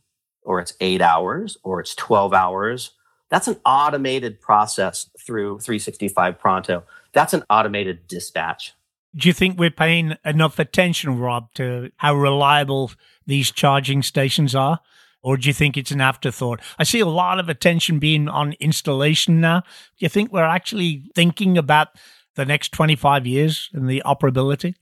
or 0.42 0.60
it's 0.60 0.74
eight 0.80 1.00
hours, 1.00 1.56
or 1.62 1.80
it's 1.80 1.94
12 1.94 2.32
hours, 2.32 2.90
that's 3.30 3.48
an 3.48 3.56
automated 3.64 4.40
process 4.40 5.10
through 5.18 5.60
365 5.60 6.38
Pronto. 6.38 6.84
That's 7.12 7.34
an 7.34 7.44
automated 7.50 8.06
dispatch. 8.06 8.74
Do 9.14 9.28
you 9.28 9.32
think 9.32 9.58
we're 9.58 9.70
paying 9.70 10.16
enough 10.24 10.58
attention, 10.58 11.18
Rob, 11.18 11.52
to 11.54 11.90
how 11.96 12.14
reliable 12.14 12.92
these 13.26 13.50
charging 13.50 14.02
stations 14.02 14.54
are? 14.54 14.80
Or 15.26 15.36
do 15.36 15.48
you 15.48 15.52
think 15.52 15.76
it's 15.76 15.90
an 15.90 16.00
afterthought? 16.00 16.60
I 16.78 16.84
see 16.84 17.00
a 17.00 17.06
lot 17.06 17.40
of 17.40 17.48
attention 17.48 17.98
being 17.98 18.28
on 18.28 18.52
installation 18.60 19.40
now. 19.40 19.62
Do 19.62 20.04
you 20.04 20.08
think 20.08 20.32
we're 20.32 20.44
actually 20.44 21.10
thinking 21.16 21.58
about 21.58 21.88
the 22.36 22.44
next 22.44 22.70
25 22.70 23.26
years 23.26 23.68
and 23.72 23.90
the 23.90 24.04
operability? 24.06 24.76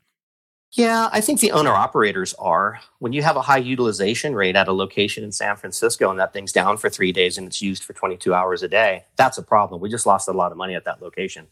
Yeah, 0.73 1.09
I 1.11 1.23
think 1.23 1.41
the 1.41 1.53
owner 1.53 1.71
operators 1.71 2.35
are. 2.35 2.79
When 2.99 3.15
you 3.15 3.23
have 3.23 3.37
a 3.37 3.41
high 3.41 3.57
utilization 3.57 4.35
rate 4.35 4.55
at 4.55 4.69
a 4.69 4.73
location 4.75 5.25
in 5.25 5.33
San 5.33 5.57
Francisco 5.57 6.11
and 6.11 6.21
that 6.21 6.35
thing's 6.35 6.53
down 6.53 6.77
for 6.77 6.91
three 6.91 7.11
days 7.11 7.39
and 7.39 7.47
it's 7.47 7.63
used 7.63 7.83
for 7.83 7.95
22 7.95 8.35
hours 8.35 8.63
a 8.63 8.69
day, 8.69 9.07
that's 9.17 9.39
a 9.39 9.43
problem. 9.43 9.81
We 9.81 9.89
just 9.89 10.05
lost 10.05 10.29
a 10.29 10.33
lot 10.33 10.53
of 10.53 10.59
money 10.59 10.75
at 10.75 10.85
that 10.85 11.01
location. 11.01 11.47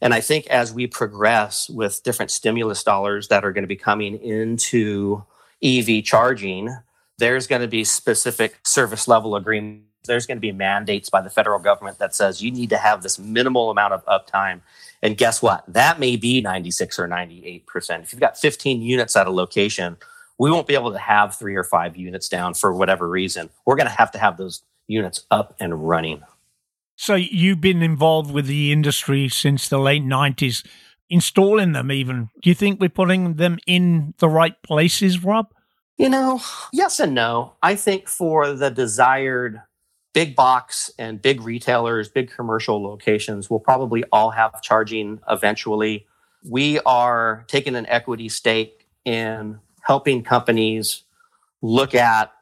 And 0.00 0.12
I 0.12 0.20
think 0.20 0.48
as 0.48 0.72
we 0.72 0.88
progress 0.88 1.70
with 1.70 2.02
different 2.02 2.32
stimulus 2.32 2.82
dollars 2.82 3.28
that 3.28 3.44
are 3.44 3.52
going 3.52 3.62
to 3.62 3.68
be 3.68 3.76
coming 3.76 4.16
into 4.16 5.22
EV 5.62 6.02
charging, 6.02 6.76
there's 7.18 7.46
going 7.46 7.62
to 7.62 7.68
be 7.68 7.84
specific 7.84 8.58
service 8.64 9.06
level 9.08 9.36
agreements. 9.36 9.88
There's 10.06 10.26
going 10.26 10.36
to 10.36 10.42
be 10.42 10.52
mandates 10.52 11.08
by 11.08 11.22
the 11.22 11.30
federal 11.30 11.58
government 11.58 11.98
that 11.98 12.14
says 12.14 12.42
you 12.42 12.50
need 12.50 12.70
to 12.70 12.76
have 12.76 13.02
this 13.02 13.18
minimal 13.18 13.70
amount 13.70 13.94
of 13.94 14.04
uptime 14.04 14.60
and 15.04 15.18
guess 15.18 15.42
what? 15.42 15.64
That 15.68 16.00
may 16.00 16.16
be 16.16 16.40
96 16.40 16.98
or 16.98 17.06
98%. 17.06 18.02
If 18.02 18.12
you've 18.12 18.20
got 18.20 18.38
15 18.38 18.80
units 18.80 19.14
at 19.14 19.26
a 19.26 19.30
location, 19.30 19.98
we 20.38 20.50
won't 20.50 20.66
be 20.66 20.72
able 20.72 20.92
to 20.92 20.98
have 20.98 21.36
three 21.36 21.56
or 21.56 21.62
five 21.62 21.94
units 21.94 22.26
down 22.26 22.54
for 22.54 22.72
whatever 22.72 23.06
reason. 23.06 23.50
We're 23.66 23.76
going 23.76 23.86
to 23.86 23.94
have 23.94 24.10
to 24.12 24.18
have 24.18 24.38
those 24.38 24.62
units 24.88 25.26
up 25.30 25.54
and 25.60 25.86
running. 25.86 26.22
So 26.96 27.16
you've 27.16 27.60
been 27.60 27.82
involved 27.82 28.32
with 28.32 28.46
the 28.46 28.72
industry 28.72 29.28
since 29.28 29.68
the 29.68 29.78
late 29.78 30.02
90s, 30.02 30.66
installing 31.10 31.72
them 31.72 31.92
even. 31.92 32.30
Do 32.40 32.48
you 32.48 32.54
think 32.54 32.80
we're 32.80 32.88
putting 32.88 33.34
them 33.34 33.58
in 33.66 34.14
the 34.20 34.28
right 34.30 34.60
places, 34.62 35.22
Rob? 35.22 35.52
You 35.96 36.08
know, 36.08 36.40
yes 36.72 36.98
and 36.98 37.14
no. 37.14 37.54
I 37.62 37.76
think 37.76 38.08
for 38.08 38.52
the 38.52 38.70
desired 38.70 39.62
big 40.12 40.34
box 40.34 40.90
and 40.98 41.22
big 41.22 41.40
retailers, 41.40 42.08
big 42.08 42.30
commercial 42.30 42.82
locations 42.82 43.48
will 43.48 43.60
probably 43.60 44.04
all 44.10 44.30
have 44.30 44.60
charging 44.62 45.20
eventually. 45.28 46.06
We 46.44 46.80
are 46.80 47.44
taking 47.48 47.76
an 47.76 47.86
equity 47.86 48.28
stake 48.28 48.86
in 49.04 49.60
helping 49.82 50.22
companies 50.22 51.04
look 51.62 51.94
at 51.94 52.32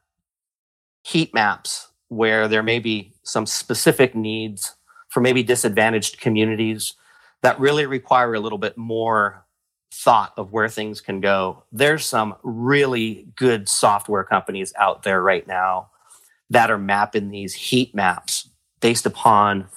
heat 1.02 1.34
maps 1.34 1.88
where 2.08 2.48
there 2.48 2.62
may 2.62 2.78
be 2.78 3.12
some 3.22 3.46
specific 3.46 4.14
needs 4.14 4.76
for 5.08 5.20
maybe 5.20 5.42
disadvantaged 5.42 6.20
communities 6.20 6.94
that 7.42 7.58
really 7.58 7.86
require 7.86 8.34
a 8.34 8.40
little 8.40 8.58
bit 8.58 8.76
more 8.76 9.44
thought 9.92 10.32
of 10.38 10.52
where 10.52 10.68
things 10.68 11.02
can 11.02 11.20
go. 11.20 11.64
There's 11.70 12.06
some 12.06 12.34
really 12.42 13.28
good 13.36 13.68
software 13.68 14.24
companies 14.24 14.72
out 14.78 15.02
there 15.02 15.22
right 15.22 15.46
now 15.46 15.90
that 16.48 16.70
are 16.70 16.78
mapping 16.78 17.28
these 17.28 17.54
heat 17.54 17.94
maps 17.94 18.48
based 18.80 19.04
upon 19.04 19.68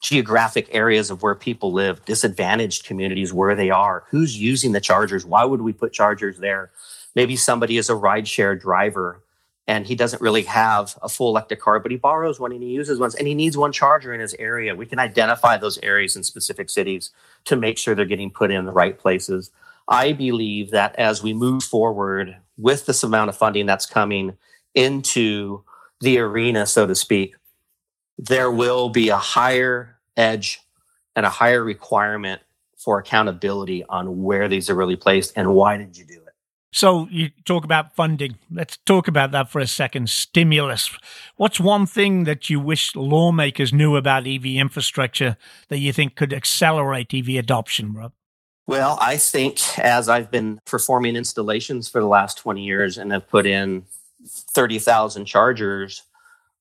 geographic 0.00 0.68
areas 0.72 1.10
of 1.10 1.22
where 1.22 1.34
people 1.34 1.70
live, 1.70 2.04
disadvantaged 2.06 2.84
communities 2.84 3.32
where 3.32 3.54
they 3.54 3.70
are, 3.70 4.04
who's 4.08 4.36
using 4.36 4.72
the 4.72 4.80
chargers, 4.80 5.24
why 5.24 5.44
would 5.44 5.60
we 5.60 5.72
put 5.72 5.92
chargers 5.92 6.38
there? 6.38 6.70
Maybe 7.14 7.36
somebody 7.36 7.76
is 7.76 7.90
a 7.90 7.94
rideshare 7.94 8.58
driver 8.58 9.22
and 9.66 9.86
he 9.86 9.94
doesn't 9.94 10.20
really 10.20 10.42
have 10.42 10.98
a 11.02 11.08
full 11.08 11.30
electric 11.30 11.60
car, 11.60 11.78
but 11.78 11.90
he 11.90 11.96
borrows 11.96 12.40
one 12.40 12.52
and 12.52 12.62
he 12.62 12.70
uses 12.70 12.98
one 12.98 13.12
and 13.18 13.28
he 13.28 13.34
needs 13.34 13.56
one 13.56 13.72
charger 13.72 14.12
in 14.12 14.20
his 14.20 14.34
area. 14.38 14.74
We 14.74 14.86
can 14.86 14.98
identify 14.98 15.56
those 15.56 15.78
areas 15.78 16.16
in 16.16 16.24
specific 16.24 16.68
cities 16.68 17.10
to 17.44 17.56
make 17.56 17.78
sure 17.78 17.94
they're 17.94 18.04
getting 18.04 18.30
put 18.30 18.50
in 18.50 18.64
the 18.64 18.72
right 18.72 18.98
places. 18.98 19.50
I 19.88 20.12
believe 20.12 20.70
that 20.70 20.96
as 20.96 21.22
we 21.22 21.32
move 21.32 21.62
forward 21.62 22.36
with 22.56 22.86
this 22.86 23.02
amount 23.02 23.28
of 23.28 23.36
funding 23.36 23.66
that's 23.66 23.86
coming 23.86 24.36
into 24.74 25.62
the 26.00 26.18
arena, 26.18 26.66
so 26.66 26.86
to 26.86 26.94
speak, 26.94 27.36
there 28.18 28.50
will 28.50 28.88
be 28.88 29.08
a 29.08 29.16
higher 29.16 29.98
edge 30.16 30.60
and 31.14 31.24
a 31.24 31.30
higher 31.30 31.62
requirement 31.62 32.42
for 32.76 32.98
accountability 32.98 33.84
on 33.88 34.22
where 34.22 34.48
these 34.48 34.68
are 34.68 34.74
really 34.74 34.96
placed 34.96 35.32
and 35.36 35.54
why 35.54 35.76
did 35.76 35.96
you 35.96 36.04
do. 36.04 36.21
So 36.72 37.06
you 37.10 37.30
talk 37.44 37.64
about 37.64 37.94
funding. 37.94 38.38
Let's 38.50 38.78
talk 38.78 39.06
about 39.06 39.30
that 39.32 39.50
for 39.50 39.60
a 39.60 39.66
second. 39.66 40.08
Stimulus. 40.08 40.90
What's 41.36 41.60
one 41.60 41.84
thing 41.84 42.24
that 42.24 42.48
you 42.48 42.58
wish 42.58 42.96
lawmakers 42.96 43.74
knew 43.74 43.94
about 43.96 44.26
EV 44.26 44.46
infrastructure 44.46 45.36
that 45.68 45.78
you 45.78 45.92
think 45.92 46.16
could 46.16 46.32
accelerate 46.32 47.12
EV 47.12 47.36
adoption, 47.36 47.92
Rob? 47.92 48.12
Well, 48.66 48.96
I 49.00 49.18
think 49.18 49.60
as 49.78 50.08
I've 50.08 50.30
been 50.30 50.60
performing 50.64 51.14
installations 51.14 51.90
for 51.90 52.00
the 52.00 52.06
last 52.06 52.38
20 52.38 52.64
years 52.64 52.96
and 52.96 53.12
have 53.12 53.28
put 53.28 53.44
in 53.44 53.84
30,000 54.26 55.26
chargers, 55.26 56.02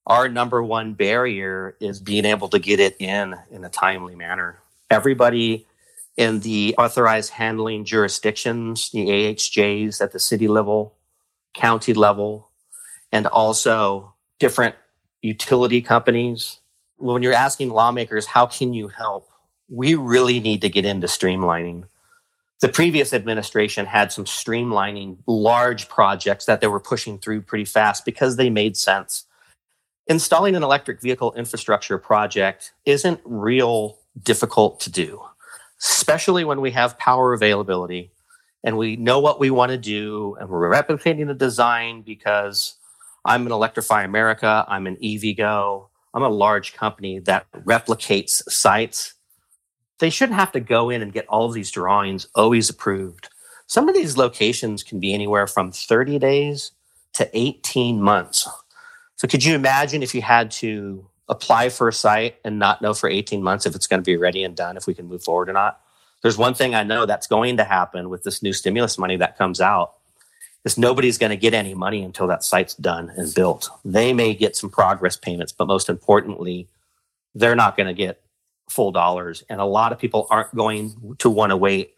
our 0.08 0.28
number 0.28 0.62
one 0.62 0.94
barrier 0.94 1.78
is 1.80 2.02
being 2.02 2.26
able 2.26 2.50
to 2.50 2.60
get 2.60 2.82
it 2.82 2.98
in 3.00 3.36
in 3.50 3.64
a 3.64 3.70
timely 3.70 4.16
manner. 4.16 4.60
Everybody 4.90 5.68
in 6.22 6.42
the 6.42 6.76
authorized 6.78 7.32
handling 7.32 7.84
jurisdictions, 7.86 8.92
the 8.92 9.08
AHJs 9.08 10.02
at 10.02 10.12
the 10.12 10.20
city 10.20 10.48
level, 10.48 10.96
county 11.54 11.94
level, 11.94 12.50
and 13.12 13.28
also 13.28 14.14
different 14.40 14.76
utility 15.22 15.82
companies. 15.82 16.60
When 16.98 17.24
you're 17.24 17.34
asking 17.34 17.70
lawmakers, 17.72 18.28
how 18.28 18.46
can 18.46 18.74
you 18.74 18.88
help? 18.88 19.28
We 19.68 19.96
really 19.96 20.40
need 20.40 20.62
to 20.62 20.70
get 20.70 20.86
into 20.86 21.08
streamlining 21.08 21.86
the 22.62 22.70
previous 22.70 23.12
administration 23.12 23.88
had 23.88 24.12
some 24.12 24.26
streamlining 24.26 25.18
large 25.26 25.90
projects 25.90 26.46
that 26.46 26.62
they 26.62 26.68
were 26.68 26.80
pushing 26.80 27.18
through 27.18 27.42
pretty 27.42 27.66
fast 27.66 28.06
because 28.06 28.36
they 28.36 28.52
made 28.52 28.78
sense. 28.78 29.26
Installing 30.08 30.56
an 30.56 30.62
electric 30.62 31.02
vehicle 31.02 31.34
infrastructure 31.34 31.98
project 31.98 32.74
isn't 32.86 33.20
real 33.26 33.98
difficult 34.22 34.80
to 34.82 34.92
do, 34.92 35.24
especially 35.82 36.44
when 36.44 36.62
we 36.62 36.72
have 36.72 36.98
power 36.98 37.34
availability 37.34 38.12
and 38.64 38.78
we 38.78 38.96
know 38.96 39.20
what 39.20 39.40
we 39.40 39.50
want 39.50 39.72
to 39.72 39.78
do 39.78 40.36
and 40.40 40.50
we're 40.50 40.70
replicating 40.70 41.28
the 41.28 41.34
design 41.34 42.02
because 42.02 42.76
I'm 43.26 43.46
an 43.46 43.52
Electrify 43.52 44.04
America, 44.04 44.66
I'm 44.68 44.88
an 44.88 44.98
EVgo, 44.98 45.88
I'm 46.14 46.24
a 46.24 46.30
large 46.30 46.74
company 46.74 47.20
that 47.20 47.46
replicates 47.52 48.44
sites 48.50 49.16
they 50.02 50.10
shouldn't 50.10 50.40
have 50.40 50.52
to 50.52 50.60
go 50.60 50.90
in 50.90 51.02
and 51.02 51.14
get 51.14 51.28
all 51.28 51.46
of 51.46 51.54
these 51.54 51.72
drawings 51.72 52.28
always 52.36 52.70
approved. 52.70 53.30
Some 53.68 53.88
of 53.88 53.96
these 53.96 54.18
locations 54.18 54.84
can 54.84 55.00
be 55.00 55.14
anywhere 55.14 55.48
from 55.48 55.72
30 55.72 56.20
days 56.20 56.72
to 57.14 57.30
18 57.38 58.02
months. 58.02 58.50
So 59.16 59.28
could 59.28 59.46
you 59.46 59.54
imagine 59.54 60.02
if 60.02 60.14
you 60.16 60.24
had 60.24 60.50
to 60.52 61.08
apply 61.32 61.70
for 61.70 61.88
a 61.88 61.94
site 61.94 62.36
and 62.46 62.60
not 62.60 62.82
know 62.82 62.94
for 62.94 63.10
18 63.10 63.42
months 63.42 63.66
if 63.66 63.74
it's 63.74 63.88
going 63.88 64.02
to 64.02 64.06
be 64.06 64.18
ready 64.18 64.44
and 64.44 64.56
done, 64.56 64.78
if 64.78 64.86
we 64.86 64.94
can 64.94 65.08
move 65.08 65.24
forward 65.24 65.50
or 65.50 65.54
not? 65.54 65.80
There's 66.22 66.38
one 66.38 66.54
thing 66.54 66.76
I 66.76 66.84
know 66.84 67.08
that's 67.08 67.26
going 67.26 67.58
to 67.58 67.64
happen 67.64 68.10
with 68.10 68.24
this 68.24 68.44
new 68.44 68.54
stimulus 68.54 69.00
money 69.00 69.18
that 69.18 69.38
comes 69.38 69.60
out 69.60 69.94
is 70.64 70.78
nobody's 70.78 71.18
going 71.18 71.32
to 71.32 71.38
get 71.38 71.56
any 71.56 71.74
money 71.74 72.04
until 72.04 72.28
that 72.28 72.44
site's 72.44 72.76
done 72.76 73.12
and 73.16 73.34
built. 73.34 73.70
They 73.84 74.14
may 74.14 74.36
get 74.36 74.56
some 74.56 74.70
progress 74.70 75.18
payments, 75.18 75.52
but 75.52 75.68
most 75.68 75.90
importantly, 75.90 76.68
they're 77.34 77.56
not 77.56 77.76
going 77.76 77.88
to 77.88 77.94
get 77.94 78.22
full 78.70 78.92
dollars. 78.92 79.44
And 79.50 79.60
a 79.60 79.66
lot 79.66 79.92
of 79.92 80.00
people 80.00 80.28
aren't 80.30 80.54
going 80.54 81.16
to 81.18 81.30
want 81.30 81.50
to 81.50 81.58
wait 81.58 81.96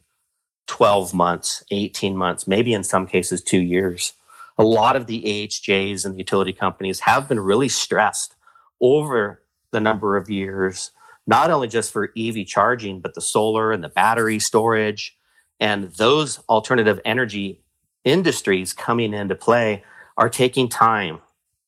12 0.67 1.13
months, 1.13 1.63
18 1.71 2.15
months, 2.15 2.47
maybe 2.47 2.73
in 2.73 2.83
some 2.83 3.05
cases, 3.05 3.41
two 3.41 3.59
years. 3.59 4.13
A 4.57 4.63
lot 4.63 4.95
of 4.95 5.07
the 5.07 5.21
AHJs 5.23 6.05
and 6.05 6.13
the 6.13 6.19
utility 6.19 6.53
companies 6.53 7.01
have 7.01 7.27
been 7.27 7.39
really 7.39 7.69
stressed 7.69 8.35
over 8.83 9.41
the 9.71 9.79
number 9.79 10.15
of 10.17 10.29
years, 10.29 10.91
not 11.25 11.49
only 11.49 11.67
just 11.67 11.91
for 11.91 12.11
EV 12.17 12.45
charging, 12.45 12.99
but 12.99 13.15
the 13.15 13.21
solar 13.21 13.71
and 13.71 13.83
the 13.83 13.89
battery 13.89 14.37
storage 14.37 15.17
and 15.59 15.85
those 15.93 16.39
alternative 16.49 16.99
energy 17.05 17.61
industries 18.03 18.73
coming 18.73 19.13
into 19.13 19.33
play 19.33 19.83
are 20.17 20.29
taking 20.29 20.67
time 20.67 21.19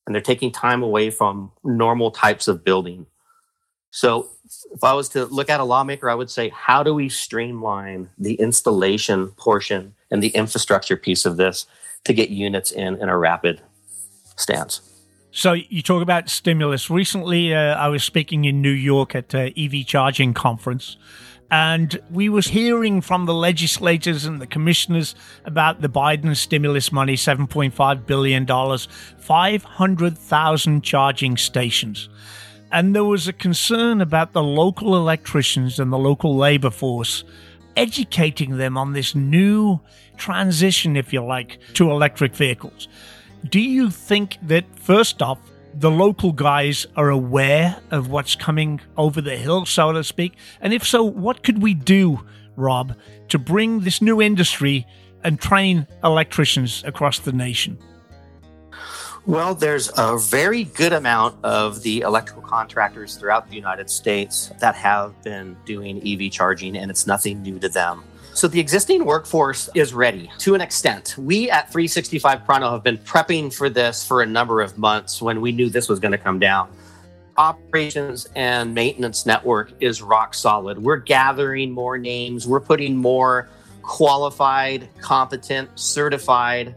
and 0.06 0.14
they're 0.14 0.22
taking 0.22 0.52
time 0.52 0.84
away 0.84 1.10
from 1.10 1.52
normal 1.64 2.12
types 2.12 2.48
of 2.48 2.64
building. 2.64 3.06
So 3.90 4.30
if 4.74 4.84
I 4.84 4.94
was 4.94 5.10
to 5.10 5.26
look 5.26 5.50
at 5.50 5.62
a 5.62 5.64
lawmaker, 5.64 6.10
I 6.10 6.16
would 6.16 6.30
say, 6.30 6.50
how 6.50 6.84
do 6.84 6.94
we 6.94 7.10
streamline 7.10 8.10
the 8.18 8.36
installation 8.36 9.30
portion 9.30 9.96
and 10.12 10.22
the 10.22 10.30
infrastructure 10.30 10.98
piece 10.98 11.26
of 11.26 11.38
this 11.38 11.66
to 12.04 12.14
get 12.14 12.30
units 12.30 12.72
in 12.72 13.02
in 13.02 13.10
a 13.10 13.18
rapid 13.18 13.62
stance? 14.36 14.95
So 15.36 15.52
you 15.52 15.82
talk 15.82 16.02
about 16.02 16.30
stimulus. 16.30 16.90
Recently, 16.90 17.54
uh, 17.54 17.76
I 17.76 17.90
was 17.90 18.06
speaking 18.06 18.46
in 18.46 18.62
New 18.62 18.70
York 18.70 19.16
at 19.16 19.36
uh, 19.36 19.50
EV 19.58 19.86
charging 19.86 20.34
conference, 20.34 20.96
And 21.52 22.02
we 22.10 22.30
was 22.30 22.48
hearing 22.48 23.02
from 23.02 23.26
the 23.26 23.34
legislators 23.34 24.24
and 24.24 24.40
the 24.40 24.48
commissioners 24.48 25.14
about 25.44 25.82
the 25.82 25.90
Biden 25.90 26.38
stimulus 26.38 26.90
money, 26.90 27.18
$7.5 27.18 28.06
billion, 28.06 28.48
500,000 28.48 30.82
charging 30.82 31.36
stations. 31.36 32.08
And 32.72 32.96
there 32.96 33.04
was 33.04 33.28
a 33.28 33.34
concern 33.34 34.00
about 34.00 34.32
the 34.32 34.42
local 34.42 34.96
electricians 34.96 35.80
and 35.80 35.92
the 35.92 35.98
local 35.98 36.38
labor 36.38 36.70
force 36.70 37.26
educating 37.76 38.56
them 38.56 38.78
on 38.78 38.94
this 38.94 39.14
new 39.14 39.82
transition, 40.16 40.96
if 40.96 41.12
you 41.12 41.22
like, 41.22 41.60
to 41.74 41.92
electric 41.92 42.34
vehicles. 42.34 42.88
Do 43.50 43.60
you 43.60 43.90
think 43.90 44.38
that, 44.44 44.66
first 44.80 45.22
off, 45.22 45.40
the 45.74 45.92
local 45.92 46.32
guys 46.32 46.88
are 46.96 47.10
aware 47.10 47.78
of 47.92 48.10
what's 48.10 48.36
coming 48.36 48.80
over 48.98 49.22
the 49.22 49.36
hill, 49.38 49.66
so 49.66 49.92
to 49.92 50.04
speak? 50.04 50.34
And 50.62 50.74
if 50.74 50.86
so, 50.86 51.04
what 51.04 51.44
could 51.44 51.62
we 51.62 51.74
do, 51.74 52.22
Rob, 52.56 52.96
to 53.30 53.38
bring 53.38 53.82
this 53.82 54.02
new 54.02 54.22
industry 54.22 54.88
and 55.24 55.40
train 55.40 55.88
electricians 56.04 56.84
across 56.86 57.20
the 57.20 57.32
nation? 57.32 57.78
Well, 59.26 59.56
there's 59.56 59.90
a 59.98 60.18
very 60.18 60.66
good 60.66 60.94
amount 60.94 61.44
of 61.44 61.82
the 61.82 62.02
electrical 62.02 62.44
contractors 62.44 63.16
throughout 63.16 63.50
the 63.50 63.56
United 63.56 63.90
States 63.90 64.52
that 64.60 64.76
have 64.76 65.20
been 65.24 65.58
doing 65.66 66.00
EV 66.08 66.32
charging, 66.32 66.78
and 66.78 66.92
it's 66.92 67.08
nothing 67.08 67.42
new 67.42 67.58
to 67.60 67.68
them. 67.68 68.04
So 68.36 68.50
the 68.50 68.60
existing 68.60 69.06
workforce 69.06 69.70
is 69.76 69.94
ready 69.94 70.30
to 70.40 70.56
an 70.56 70.62
extent. 70.62 71.16
We 71.18 71.50
at 71.50 71.72
365 71.72 72.44
Pronto 72.44 72.70
have 72.70 72.84
been 72.84 72.98
prepping 72.98 73.54
for 73.54 73.70
this 73.70 74.06
for 74.06 74.24
a 74.24 74.26
number 74.26 74.60
of 74.60 74.78
months 74.78 75.22
when 75.22 75.40
we 75.40 75.54
knew 75.54 75.70
this 75.70 75.88
was 75.88 76.02
going 76.02 76.12
to 76.12 76.18
come 76.18 76.38
down. 76.38 76.70
Operations 77.38 78.28
and 78.36 78.74
maintenance 78.74 79.26
network 79.26 79.72
is 79.80 80.02
rock 80.02 80.34
solid. 80.34 80.78
We're 80.78 80.98
gathering 80.98 81.72
more 81.72 81.98
names, 81.98 82.46
we're 82.46 82.60
putting 82.60 82.98
more 82.98 83.48
qualified, 83.84 84.90
competent, 85.00 85.70
certified 85.80 86.76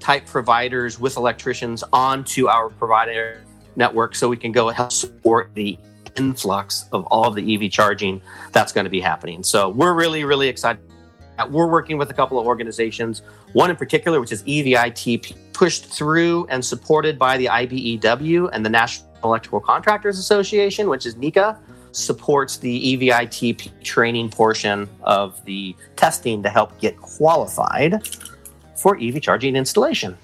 type 0.00 0.24
providers 0.24 0.98
with 0.98 1.18
electricians 1.18 1.84
onto 1.92 2.48
our 2.48 2.70
provider 2.70 3.44
network 3.76 4.14
so 4.14 4.26
we 4.26 4.38
can 4.38 4.52
go 4.52 4.70
help 4.70 4.90
support 4.90 5.50
the 5.52 5.76
influx 6.16 6.86
of 6.92 7.04
all 7.06 7.26
of 7.26 7.34
the 7.34 7.54
EV 7.54 7.70
charging 7.70 8.22
that's 8.52 8.72
going 8.72 8.84
to 8.84 8.90
be 8.90 9.02
happening. 9.02 9.42
So 9.42 9.68
we're 9.68 9.92
really, 9.92 10.24
really 10.24 10.48
excited. 10.48 10.80
Uh, 11.38 11.46
we're 11.50 11.66
working 11.66 11.98
with 11.98 12.10
a 12.10 12.14
couple 12.14 12.38
of 12.38 12.46
organizations, 12.46 13.22
one 13.52 13.70
in 13.70 13.76
particular, 13.76 14.20
which 14.20 14.32
is 14.32 14.42
EVITP, 14.44 15.52
pushed 15.52 15.86
through 15.86 16.46
and 16.48 16.64
supported 16.64 17.18
by 17.18 17.36
the 17.36 17.46
IBEW 17.46 18.50
and 18.52 18.64
the 18.64 18.70
National 18.70 19.08
Electrical 19.24 19.60
Contractors 19.60 20.18
Association, 20.18 20.88
which 20.88 21.06
is 21.06 21.14
NECA, 21.16 21.58
supports 21.92 22.58
the 22.58 22.96
EVITP 22.96 23.82
training 23.82 24.28
portion 24.28 24.88
of 25.02 25.42
the 25.44 25.74
testing 25.96 26.42
to 26.42 26.50
help 26.50 26.78
get 26.80 26.96
qualified 26.98 28.06
for 28.76 28.98
EV 29.00 29.22
charging 29.22 29.56
installation. 29.56 30.16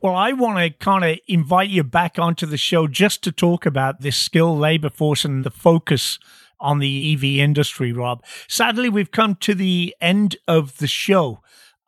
Well, 0.00 0.14
I 0.14 0.32
want 0.32 0.58
to 0.58 0.70
kind 0.70 1.04
of 1.04 1.18
invite 1.28 1.68
you 1.68 1.84
back 1.84 2.18
onto 2.18 2.46
the 2.46 2.56
show 2.56 2.86
just 2.86 3.22
to 3.24 3.32
talk 3.32 3.66
about 3.66 4.00
this 4.00 4.16
skilled 4.16 4.58
labor 4.58 4.88
force 4.88 5.26
and 5.26 5.44
the 5.44 5.50
focus 5.50 6.18
on 6.60 6.78
the 6.78 7.12
EV 7.12 7.24
industry, 7.42 7.92
Rob. 7.92 8.22
Sadly, 8.48 8.88
we've 8.88 9.10
come 9.10 9.34
to 9.36 9.54
the 9.54 9.94
end 10.00 10.36
of 10.46 10.78
the 10.78 10.86
show. 10.86 11.40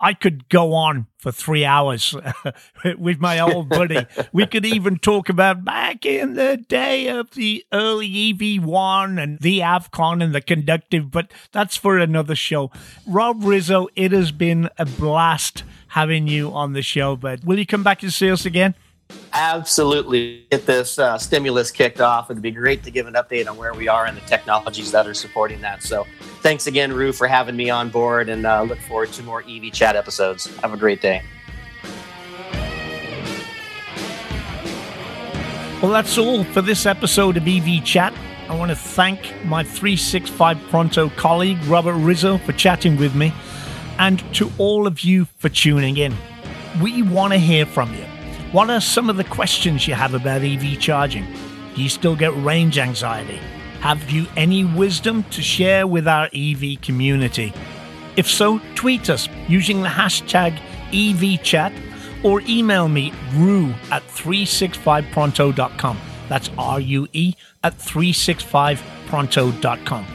I 0.02 0.14
could 0.14 0.48
go 0.48 0.74
on 0.74 1.06
for 1.16 1.30
three 1.30 1.64
hours 1.64 2.12
with 2.98 3.20
my 3.20 3.38
old 3.38 3.68
buddy. 3.68 4.04
we 4.32 4.46
could 4.46 4.66
even 4.66 4.98
talk 4.98 5.28
about 5.28 5.64
back 5.64 6.04
in 6.04 6.34
the 6.34 6.56
day 6.56 7.06
of 7.06 7.30
the 7.30 7.64
early 7.72 8.08
EV1 8.08 9.22
and 9.22 9.38
the 9.38 9.60
Avcon 9.60 10.20
and 10.20 10.34
the 10.34 10.40
conductive, 10.40 11.12
but 11.12 11.30
that's 11.52 11.76
for 11.76 11.98
another 11.98 12.34
show. 12.34 12.72
Rob 13.06 13.44
Rizzo, 13.44 13.86
it 13.94 14.10
has 14.10 14.32
been 14.32 14.68
a 14.76 14.86
blast 14.86 15.62
having 15.88 16.26
you 16.26 16.50
on 16.50 16.72
the 16.72 16.82
show, 16.82 17.14
but 17.14 17.44
will 17.44 17.58
you 17.58 17.66
come 17.66 17.84
back 17.84 18.02
and 18.02 18.12
see 18.12 18.28
us 18.28 18.44
again? 18.44 18.74
Absolutely. 19.34 20.44
Get 20.50 20.66
this 20.66 20.98
uh, 20.98 21.16
stimulus 21.16 21.70
kicked 21.70 22.00
off. 22.00 22.30
It'd 22.30 22.42
be 22.42 22.50
great 22.50 22.82
to 22.84 22.90
give 22.90 23.06
an 23.06 23.14
update 23.14 23.48
on 23.48 23.56
where 23.56 23.72
we 23.72 23.88
are 23.88 24.04
and 24.04 24.16
the 24.16 24.20
technologies 24.22 24.92
that 24.92 25.06
are 25.06 25.14
supporting 25.14 25.60
that. 25.62 25.82
So, 25.82 26.06
thanks 26.42 26.66
again, 26.66 26.92
Rue, 26.92 27.12
for 27.12 27.26
having 27.26 27.56
me 27.56 27.70
on 27.70 27.88
board 27.88 28.28
and 28.28 28.44
uh, 28.44 28.62
look 28.62 28.78
forward 28.80 29.10
to 29.12 29.22
more 29.22 29.42
EV 29.48 29.72
chat 29.72 29.96
episodes. 29.96 30.54
Have 30.58 30.74
a 30.74 30.76
great 30.76 31.00
day. 31.00 31.22
Well, 35.82 35.90
that's 35.90 36.16
all 36.16 36.44
for 36.44 36.62
this 36.62 36.86
episode 36.86 37.36
of 37.36 37.48
EV 37.48 37.84
Chat. 37.84 38.14
I 38.48 38.54
want 38.54 38.70
to 38.70 38.76
thank 38.76 39.18
my 39.44 39.64
365 39.64 40.60
Pronto 40.68 41.08
colleague, 41.08 41.58
Robert 41.64 41.94
Rizzo, 41.94 42.38
for 42.38 42.52
chatting 42.52 42.96
with 42.96 43.16
me, 43.16 43.32
and 43.98 44.22
to 44.34 44.52
all 44.58 44.86
of 44.86 45.00
you 45.00 45.24
for 45.38 45.48
tuning 45.48 45.96
in. 45.96 46.14
We 46.80 47.02
want 47.02 47.32
to 47.32 47.38
hear 47.40 47.66
from 47.66 47.92
you. 47.94 48.04
What 48.52 48.68
are 48.68 48.80
some 48.82 49.08
of 49.08 49.16
the 49.16 49.24
questions 49.24 49.88
you 49.88 49.94
have 49.94 50.12
about 50.12 50.42
EV 50.42 50.78
charging? 50.78 51.24
Do 51.74 51.82
you 51.82 51.88
still 51.88 52.14
get 52.14 52.36
range 52.44 52.76
anxiety? 52.76 53.40
Have 53.80 54.10
you 54.10 54.26
any 54.36 54.62
wisdom 54.62 55.24
to 55.30 55.40
share 55.40 55.86
with 55.86 56.06
our 56.06 56.28
EV 56.34 56.82
community? 56.82 57.54
If 58.18 58.28
so, 58.28 58.60
tweet 58.74 59.08
us 59.08 59.26
using 59.48 59.80
the 59.80 59.88
hashtag 59.88 60.60
EVChat 60.90 61.72
or 62.22 62.42
email 62.42 62.88
me 62.88 63.14
rue 63.32 63.72
at 63.90 64.06
365pronto.com. 64.08 65.98
That's 66.28 66.50
R 66.58 66.78
U 66.78 67.08
E 67.14 67.32
at 67.64 67.78
365pronto.com. 67.78 70.06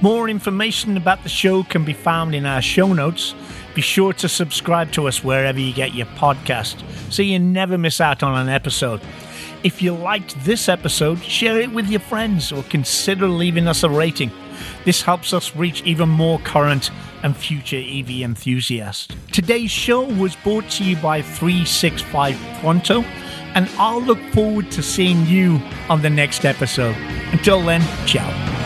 More 0.00 0.28
information 0.28 0.96
about 0.96 1.22
the 1.22 1.28
show 1.28 1.62
can 1.62 1.84
be 1.84 1.92
found 1.92 2.34
in 2.34 2.44
our 2.44 2.60
show 2.60 2.92
notes 2.92 3.36
be 3.78 3.82
sure 3.82 4.12
to 4.12 4.28
subscribe 4.28 4.90
to 4.90 5.06
us 5.06 5.22
wherever 5.22 5.60
you 5.60 5.72
get 5.72 5.94
your 5.94 6.06
podcast 6.16 6.82
so 7.12 7.22
you 7.22 7.38
never 7.38 7.78
miss 7.78 8.00
out 8.00 8.24
on 8.24 8.36
an 8.36 8.48
episode. 8.48 9.00
If 9.62 9.80
you 9.80 9.94
liked 9.94 10.34
this 10.44 10.68
episode, 10.68 11.22
share 11.22 11.60
it 11.60 11.70
with 11.70 11.88
your 11.88 12.00
friends 12.00 12.50
or 12.50 12.64
consider 12.64 13.28
leaving 13.28 13.68
us 13.68 13.84
a 13.84 13.88
rating. 13.88 14.32
This 14.84 15.00
helps 15.00 15.32
us 15.32 15.54
reach 15.54 15.84
even 15.84 16.08
more 16.08 16.40
current 16.40 16.90
and 17.22 17.36
future 17.36 17.76
EV 17.76 18.22
enthusiasts. 18.22 19.14
Today's 19.30 19.70
show 19.70 20.02
was 20.02 20.34
brought 20.34 20.68
to 20.70 20.82
you 20.82 20.96
by 20.96 21.22
365 21.22 22.36
Pronto, 22.60 23.02
and 23.54 23.70
I'll 23.78 24.02
look 24.02 24.18
forward 24.34 24.72
to 24.72 24.82
seeing 24.82 25.24
you 25.26 25.60
on 25.88 26.02
the 26.02 26.10
next 26.10 26.44
episode. 26.44 26.96
Until 27.30 27.62
then, 27.62 27.82
ciao. 28.08 28.57